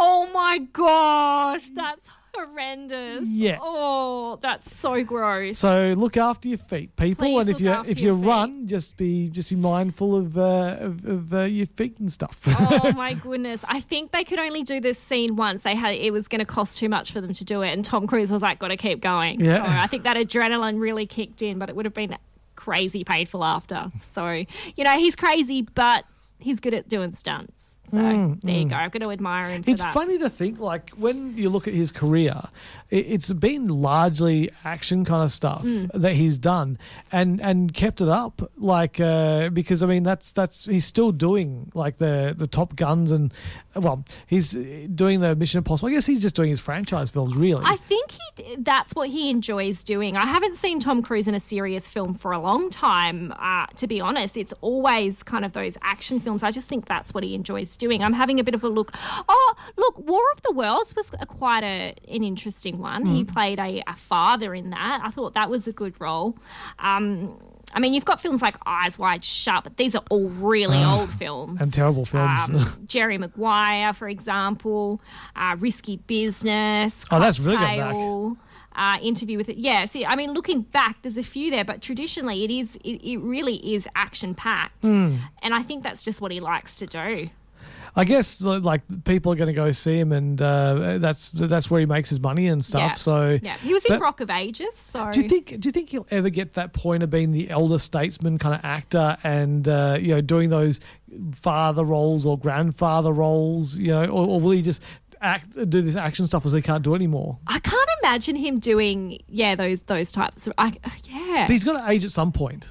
[0.03, 3.23] Oh my gosh, that's horrendous.
[3.25, 3.57] Yeah.
[3.61, 5.57] Oh, that's so gross.
[5.57, 8.25] So look after your feet, people, Please and if you if you feet.
[8.25, 12.39] run, just be just be mindful of uh, of, of uh, your feet and stuff.
[12.47, 13.63] oh my goodness.
[13.67, 15.63] I think they could only do this scene once.
[15.63, 17.83] They had it was going to cost too much for them to do it and
[17.83, 19.39] Tom Cruise was like got to keep going.
[19.39, 19.65] Yeah.
[19.65, 22.17] So I think that adrenaline really kicked in, but it would have been
[22.55, 23.91] crazy painful after.
[24.03, 26.05] So, you know, he's crazy, but
[26.39, 27.70] he's good at doing stunts.
[27.89, 28.75] So there you go.
[28.77, 29.93] I've got to admire him for Mm, It's that.
[29.93, 32.35] funny to think, like, when you look at his career,
[32.89, 35.85] it, it's been largely action kind of stuff Hmm.
[35.93, 36.77] that he's done
[37.11, 38.49] and and kept it up.
[38.55, 43.11] Like, uh, because I mean, that's that's he's still doing like the the Top Guns
[43.11, 43.33] and
[43.75, 45.89] well, he's doing the Mission Impossible.
[45.89, 47.63] I guess he's just doing his franchise films, really.
[47.65, 50.15] I think he that's what he enjoys doing.
[50.15, 53.33] I haven't seen Tom Cruise in a serious film for a long time.
[53.37, 56.41] Uh, to be honest, it's always kind of those action films.
[56.43, 58.03] I just think that's what he enjoys doing.
[58.03, 58.91] I'm having a bit of a look.
[59.29, 63.05] Oh, look, War of the Worlds was a, quite a, an interesting one.
[63.05, 63.33] He Mm.
[63.33, 65.01] played a, a father in that.
[65.03, 66.37] I thought that was a good role.
[66.79, 67.37] Um,
[67.73, 71.09] I mean, you've got films like Eyes Wide Shut, but these are all really old
[71.13, 72.49] films and terrible films.
[72.49, 74.99] um, Jerry Maguire, for example,
[75.37, 77.05] uh, Risky Business.
[77.11, 78.37] Oh, that's really good.
[78.73, 79.57] Uh, interview with it.
[79.57, 83.01] Yeah, see, I mean, looking back, there's a few there, but traditionally, it is it,
[83.05, 85.17] it really is action packed, Hmm.
[85.41, 87.29] and I think that's just what he likes to do.
[87.95, 91.79] I guess like people are going to go see him, and uh, that's that's where
[91.81, 92.81] he makes his money and stuff.
[92.81, 92.93] yeah.
[92.93, 94.75] So yeah, he was in But- Rock of Ages.
[94.75, 95.59] So Do you think?
[95.59, 98.61] Do you think he'll ever get that point of being the elder statesman kind of
[98.63, 100.79] actor, and uh, you know, doing those
[101.33, 103.77] father roles or grandfather roles?
[103.77, 104.81] You know, or, or will he just
[105.21, 107.39] act do this action stuff as he can't do anymore?
[107.47, 110.47] I can't imagine him doing yeah those those types.
[110.47, 111.45] Of, I, yeah.
[111.45, 112.69] But he's got to age at some point.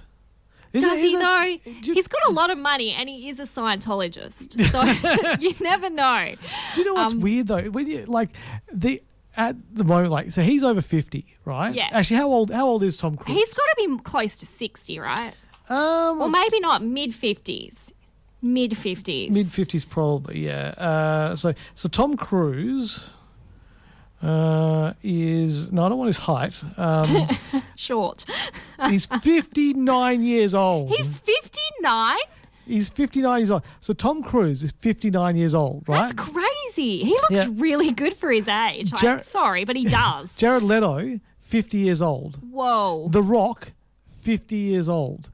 [0.73, 1.81] Is Does it- he though?
[1.83, 4.57] you- He's got a lot of money and he is a Scientologist.
[4.71, 4.83] So
[5.41, 6.33] you never know.
[6.75, 7.62] Do you know what's Um, weird though?
[7.71, 8.31] When you like
[8.73, 9.03] the
[9.37, 11.75] at the moment, like so he's over fifty, right?
[11.75, 11.89] Yeah.
[11.93, 12.51] Actually, how old?
[12.51, 13.37] How old is Tom Cruise?
[13.39, 15.35] He's got to be close to 60, right?
[15.68, 17.93] um, Or maybe not, mid 50s.
[18.43, 19.31] Mid 50s.
[19.31, 20.41] mid fifties, probably.
[20.47, 20.68] Yeah.
[20.77, 23.11] Uh, so so Tom Cruise.
[24.23, 26.62] Uh, is no, I don't want his height.
[26.77, 27.07] Um,
[27.77, 28.25] Short.
[28.89, 30.91] he's 59 years old.
[30.91, 32.16] He's 59?
[32.66, 33.62] He's 59 years old.
[33.81, 36.01] So Tom Cruise is 59 years old, right?
[36.01, 36.99] That's crazy.
[37.05, 37.47] He looks Yeah.
[37.53, 38.93] really good for his age.
[38.93, 40.33] Like, Jar- sorry, but he does.
[40.37, 42.39] Jared Leto, 50 years old.
[42.43, 43.09] Whoa.
[43.11, 43.73] The Rock,
[44.21, 45.31] 50 years old.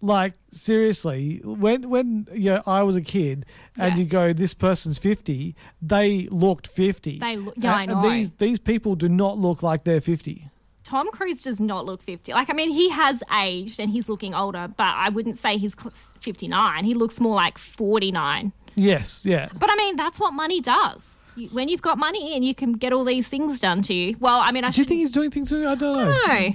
[0.00, 3.44] Like seriously, when when you know, I was a kid
[3.76, 3.98] and Yeah.
[3.98, 7.18] you go, this person's 50, they looked 50.
[7.18, 8.00] They look- yeah, I know.
[8.00, 10.50] And these these people do not look like they're 50.
[10.84, 12.32] Tom Cruise does not look 50.
[12.32, 15.74] Like, I mean, he has aged and he's looking older, but I wouldn't say he's
[16.20, 16.84] 59.
[16.84, 18.52] He looks more like 49.
[18.74, 19.48] Yes, yeah.
[19.58, 21.20] But I mean, that's what money does.
[21.36, 24.16] You- When you've got money and you can get all these things done to you.
[24.18, 25.50] Well, I mean, I Do you think he's doing things?
[25.50, 25.68] To, you?
[25.68, 26.12] I don't know.
[26.26, 26.52] No.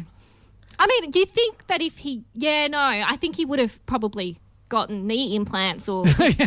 [0.83, 3.83] I mean, do you think that if he, yeah, no, I think he would have
[3.85, 4.37] probably
[4.73, 6.41] gotten knee implants or tooth.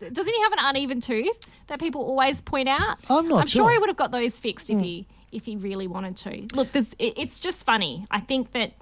[0.00, 2.96] Doesn't he have an uneven tooth that people always point out?
[3.10, 3.64] I'm not I'm sure.
[3.64, 3.72] sure.
[3.72, 5.14] he would have got those fixed if he mm.
[5.32, 6.46] if he really wanted to.
[6.54, 8.06] Look, it, it's just funny.
[8.10, 8.72] I think that,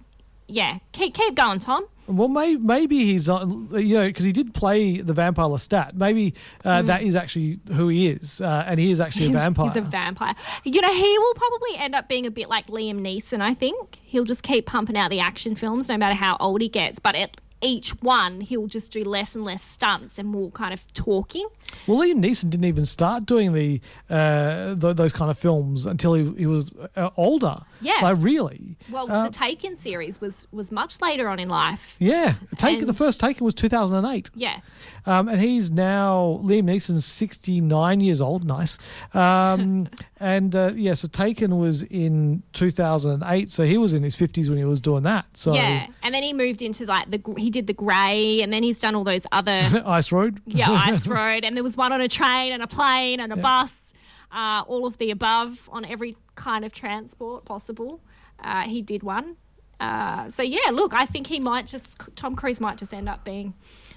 [0.46, 1.84] yeah, keep keep going, Tom.
[2.06, 5.94] Well, may, maybe he's on, you know, because he did play the vampire Lestat.
[5.94, 6.34] Maybe
[6.64, 9.28] uh, that is actually who he is, uh, and he is actually Mm.
[9.28, 9.66] He's, a vampire.
[9.66, 10.34] he's a vampire.
[10.64, 14.00] You know, he will probably end up being a bit like Liam Neeson, I think.
[14.02, 16.98] He'll just keep pumping out the action films no matter how old he gets.
[16.98, 20.92] But at each one, he'll just do less and less stunts and more kind of
[20.92, 21.46] talking.
[21.86, 26.14] Well, Liam Neeson didn't even start doing the uh, th- those kind of films until
[26.14, 27.56] he, he was uh, older.
[27.80, 27.98] Yeah.
[28.02, 28.76] like really.
[28.90, 31.96] Well, Uh, the Taken series was, was much later on in life.
[31.98, 32.82] Yeah, Taken.
[32.84, 34.30] The And- first Taken was two thousand and eight.
[34.34, 34.60] Yeah.
[35.06, 38.44] Um, and he's now Liam Neeson's sixty nine years old.
[38.44, 38.78] Nice.
[39.12, 39.88] Um,
[40.20, 43.52] and uh, yeah, so Taken was in two thousand and eight.
[43.52, 45.26] So he was in his fifties when he was doing that.
[45.34, 45.86] So Yeah.
[46.02, 48.94] And then he moved into like the, he did the grey and then he's done
[48.94, 50.40] all those other, Ice Road.
[50.46, 51.44] yeah, ice road.
[51.44, 53.92] And there was one on a train and a plane and a bus,
[54.30, 58.00] uh, all of the above on every kind of transport possible.
[58.38, 59.36] Uh, he did one.
[59.80, 63.24] Uh, so yeah, look, I think he might just, Tom Cruise might just end up
[63.24, 63.54] being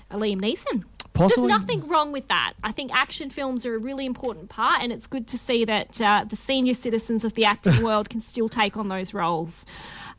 [0.09, 0.85] a Liam Neeson.
[1.13, 1.47] Possibly.
[1.47, 2.53] There's nothing wrong with that.
[2.63, 5.99] I think action films are a really important part, and it's good to see that
[6.01, 9.65] uh, the senior citizens of the acting world can still take on those roles,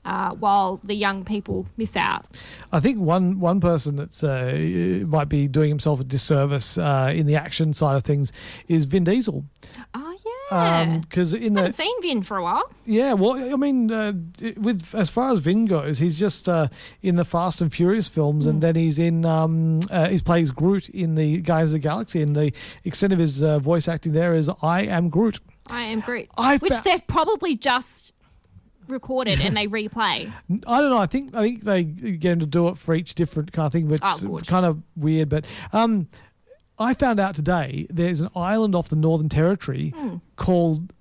[0.09, 2.24] uh, while the young people miss out.
[2.72, 7.26] I think one one person that's uh, might be doing himself a disservice uh, in
[7.26, 8.32] the action side of things
[8.68, 9.44] is Vin Diesel.
[9.94, 10.14] Oh
[10.50, 12.64] yeah, Because in the haven't seen Vin for a while.
[12.86, 14.12] Yeah, well, I mean, uh,
[14.56, 16.68] with as far as Vin goes, he's just uh,
[17.02, 18.50] in the Fast and Furious films, Hmm.
[18.50, 22.22] and then he's in um, uh, he plays Groot in the Guardians of the Galaxy,
[22.22, 22.52] and the
[22.84, 25.40] extent of his uh, voice acting there is "I am Groot."
[25.70, 28.12] I am Groot, I which they've probably just
[28.89, 30.32] recorded and they replay.
[30.66, 30.99] I don't know.
[30.99, 33.72] I think I think they get him to do it for each different kind of
[33.72, 35.28] thing, but Oh, it's kind of weird.
[35.28, 36.09] But um,
[36.78, 40.16] I found out today there's an island off the Northern Territory Hmm.
[40.36, 40.93] called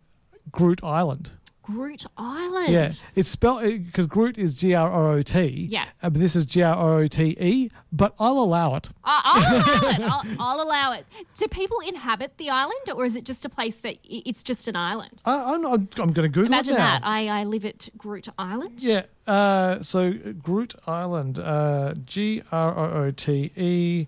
[0.52, 1.32] Groot Island.
[1.68, 2.70] Groot Island.
[2.72, 5.68] Yeah, it's spelled because Groot is G R O O T.
[5.70, 5.84] Yeah.
[6.02, 7.70] uh, but this is G R O O T E.
[7.92, 8.90] But I'll allow it.
[9.04, 10.00] I- I'll allow it.
[10.40, 11.06] I'll, I'll allow it.
[11.38, 14.76] Do people inhabit the island, or is it just a place that it's just an
[14.78, 15.22] island?
[15.26, 17.00] I, I'm, I'm, I'm going to Google Imagine it now.
[17.00, 17.02] that.
[17.06, 18.82] I, I live at Groot Island.
[18.82, 19.04] Yeah.
[19.28, 24.08] Uh, so Groot Island, uh, G R O O T E,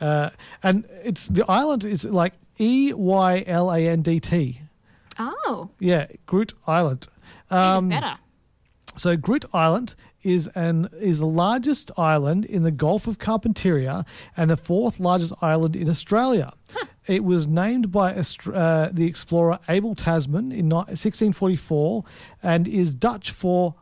[0.00, 0.30] uh,
[0.62, 4.60] and it's the island is like E Y L A N D T.
[5.20, 7.08] Oh, Yeah, Groot Island.
[7.50, 8.16] even Um, better.
[8.96, 14.04] So Groot Island is an is the largest island in the Gulf of Carpentaria
[14.36, 16.52] and the fourth largest island in Australia.
[17.06, 22.04] It was named by uh, the explorer Abel Tasman in ni- 1644
[22.42, 23.74] and is Dutch for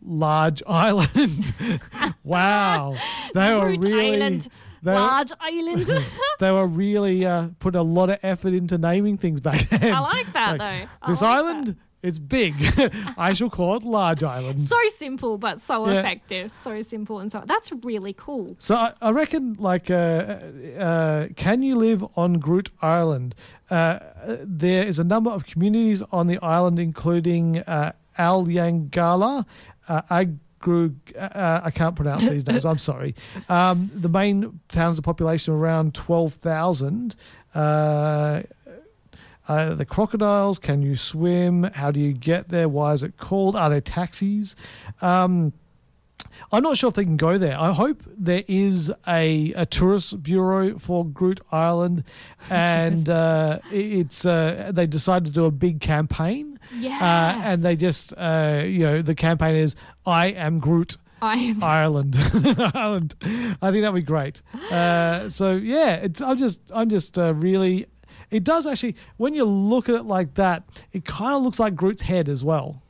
[0.00, 1.54] large island.
[2.24, 2.96] wow,
[3.34, 4.48] they were really Island.
[4.82, 5.90] They were- Large island.
[6.40, 9.94] they were really uh, putting a lot of effort into naming things back then.
[9.94, 10.64] I like that, though.
[10.64, 12.54] I This like island, it's big.
[13.16, 14.60] I shall call it Large Island.
[14.60, 16.00] so simple, but so Yeah.
[16.00, 16.52] effective.
[16.52, 17.44] So simple and so.
[17.46, 18.56] That's really cool.
[18.58, 19.94] So I, I reckon, like, uh,
[20.78, 23.36] uh, can you live on Groot Island?
[23.70, 24.00] Uh,
[24.42, 29.46] there is a number of communities on the island, including uh, Al Yangala,
[29.88, 30.02] uh,
[30.62, 30.94] Agru.
[31.16, 32.64] Uh, I can't pronounce these names.
[32.64, 33.14] I'm sorry.
[33.48, 37.16] Um, the main towns, the population around twelve thousand.
[37.54, 38.42] Uh,
[39.48, 40.58] uh, the crocodiles.
[40.58, 41.64] Can you swim?
[41.64, 42.68] How do you get there?
[42.68, 43.56] Why is it called?
[43.56, 44.56] Are there taxis?
[45.00, 45.52] Um,
[46.50, 47.58] I'm not sure if they can go there.
[47.58, 52.04] I hope there is a, a tourist bureau for Groot Island,
[52.50, 56.51] and uh, it's uh, they decided to do a big campaign.
[56.74, 57.02] Yes.
[57.02, 60.96] Uh, and they just uh, you know the campaign is I am Groot.
[61.20, 61.62] I am.
[61.62, 62.16] Ireland,
[62.74, 63.14] Ireland.
[63.22, 64.42] I think that'd be great.
[64.70, 67.86] Uh, so yeah, it's, I'm just, I'm just uh, really.
[68.30, 71.74] It does actually, when you look at it like that, it kind of looks like
[71.74, 72.81] Groot's head as well.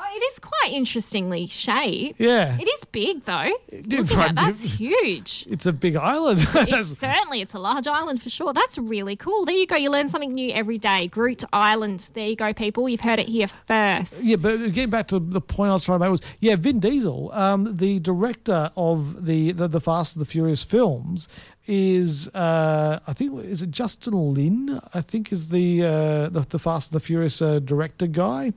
[0.00, 2.20] Oh, it is quite interestingly shaped.
[2.20, 2.56] Yeah.
[2.56, 3.50] It is big though.
[3.72, 5.44] Looking at front- that's huge.
[5.50, 6.46] It's a big island.
[6.54, 8.52] It's certainly it's a large island for sure.
[8.52, 9.44] That's really cool.
[9.44, 9.76] There you go.
[9.76, 11.08] You learn something new every day.
[11.08, 12.10] Groot Island.
[12.14, 12.88] There you go, people.
[12.88, 14.22] You've heard it here first.
[14.22, 16.78] Yeah, but getting back to the point I was trying to make was, yeah, Vin
[16.78, 21.28] Diesel, um, the director of the, the the Fast and the Furious films,
[21.66, 24.80] is uh, I think is it Justin Lin?
[24.94, 28.52] I think is the uh, the, the Fast and the Furious uh, director guy.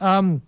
[0.00, 0.42] Um,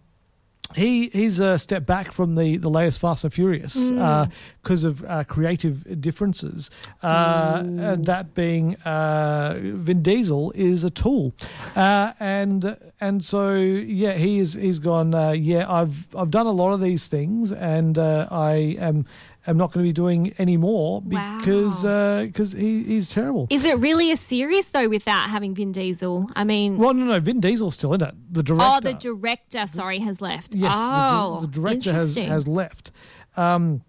[0.75, 4.31] he he's a step back from the the latest Fast and Furious Mm.
[4.63, 6.71] because of uh, creative differences.
[7.03, 11.35] Uh, and that being uh, Vin Diesel is a tool,
[11.77, 15.15] uh, and and so yeah, he is he's gone.
[15.15, 19.07] Uh, yeah, I've I've done a lot of these things, and uh, I am.
[19.47, 22.25] Am not going to be doing any more because Wow.
[22.25, 23.47] because he, he's terrible.
[23.51, 26.29] Is it really a series though without having Vin Diesel?
[26.35, 28.15] I mean, well, no, no, Vin Diesel's still in it.
[28.33, 28.73] The director.
[28.77, 30.55] oh, the director, sorry, has left.
[30.55, 32.93] Yes, the oh, dir- the, director has, has left.
[33.37, 33.83] Um,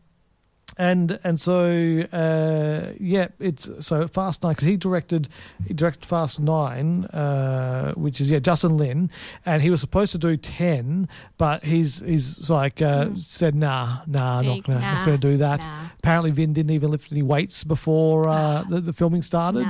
[0.77, 5.29] and and so uh, yeah, it's so Fast Nine because he directed
[5.67, 9.09] he directed Fast Nine, uh, which is yeah Justin Lin,
[9.45, 11.07] and he was supposed to do ten,
[11.37, 15.37] but he's he's like uh, said nah nah Big not gonna nah, not gonna do
[15.37, 15.63] that.
[15.63, 15.85] nah.
[15.99, 19.65] Apparently Vin didn't even lift any weights before uh, the, the filming started.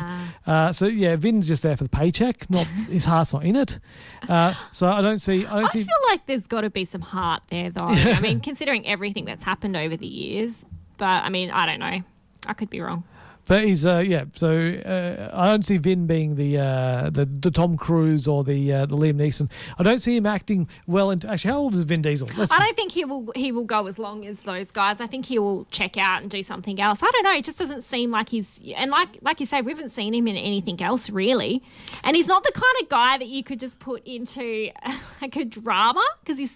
[0.46, 2.50] Uh, so yeah, Vin's just there for the paycheck.
[2.50, 3.80] Not his heart's not in it.
[4.28, 5.84] Uh, so I don't see I don't I see.
[5.84, 7.86] feel like there's got to be some heart there, though.
[7.88, 10.66] I mean, considering everything that's happened over the years.
[10.98, 12.02] But I mean, I don't know.
[12.48, 13.04] I could be wrong.
[13.48, 14.26] But he's uh, yeah.
[14.34, 18.74] So uh, I don't see Vin being the uh, the the Tom Cruise or the
[18.74, 19.52] uh, the Liam Neeson.
[19.78, 21.12] I don't see him acting well.
[21.12, 22.28] Into actually, how old is Vin Diesel?
[22.36, 23.32] Let's, I don't think he will.
[23.36, 25.00] He will go as long as those guys.
[25.00, 27.04] I think he will check out and do something else.
[27.04, 27.36] I don't know.
[27.36, 28.60] It just doesn't seem like he's.
[28.76, 31.62] And like like you say, we haven't seen him in anything else really.
[32.04, 34.72] And he's not the kind of guy that you could just put into
[35.22, 36.56] like a drama because his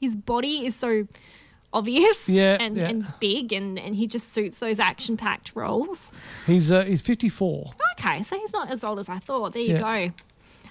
[0.00, 1.06] his body is so
[1.76, 2.88] obvious Yeah, and, yeah.
[2.88, 6.12] and big and, and he just suits those action packed roles.
[6.46, 7.70] he's uh, he's fifty four.
[7.98, 9.52] Okay, so he's not as old as I thought.
[9.52, 10.08] There you Yeah.
[10.08, 10.12] go.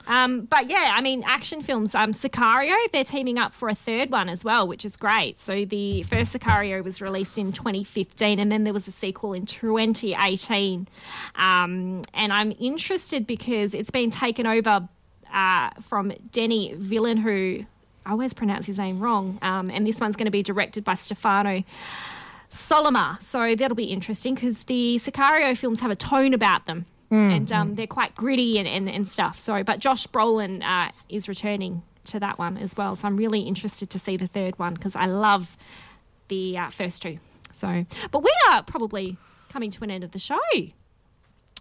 [0.07, 1.95] Um, but yeah, I mean, action films.
[1.95, 5.39] Um, Sicario, they're teaming up for a third one as well, which is great.
[5.39, 9.47] So the first Sicario was released in 2015, and then there was a sequel in
[9.47, 10.87] 2018.
[11.37, 14.87] Um, and I'm interested because it's been taken over
[15.33, 17.65] uh, from Denny Villeneuve.
[18.05, 19.39] I always pronounce his name wrong.
[19.41, 21.63] Um, and this one's going to be directed by Stefano
[22.49, 23.21] Sollima.
[23.21, 26.85] So that'll be interesting because the Sicario films have a tone about them.
[27.11, 29.37] and um, they're quite gritty and, and, and stuff.
[29.37, 32.95] So, but Josh Brolin uh, is returning to that one as well.
[32.95, 35.55] So I'm really interested to see the third one because I love
[36.29, 37.19] the uh, first two.
[37.53, 39.17] So, but we are probably
[39.49, 40.37] coming to an end of the show.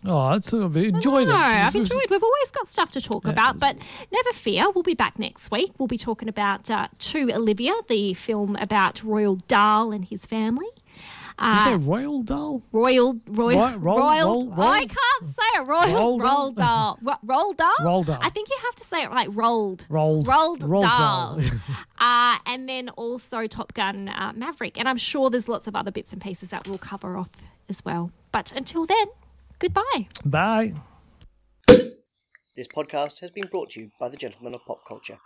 [0.06, 1.38] Oh, that's I've enjoyed no, it.
[1.38, 2.10] I've enjoyed.
[2.10, 3.76] We've always got stuff to talk about, but
[4.12, 4.70] never fear.
[4.70, 5.72] We'll be back next week.
[5.78, 10.66] We'll be talking about uh, To Olivia, the film about Royal Dahl and his family.
[11.36, 12.62] Did you say Royal Dahl?
[12.70, 14.26] Royal, royal, Roy- roll- royal.
[14.26, 15.66] roll- roll- I can't say it.
[15.66, 17.72] Royal, roll- roll, doll, Ro- roll doll.
[17.82, 18.18] Roll doll.
[18.20, 20.28] I think you have to say it like rolled, Rolled.
[20.28, 21.38] rolled, Rolled doll.
[21.40, 21.50] doll.
[21.98, 25.90] uh, and then also Top Gun uh, Maverick, and I'm sure there's lots of other
[25.90, 27.30] bits and pieces that we'll cover off
[27.68, 28.12] as well.
[28.30, 29.06] But until then,
[29.64, 30.08] goodbye.
[30.26, 30.74] Bye.
[32.54, 35.18] This podcast has been brought to you by the Gentlemen of Pop Culture.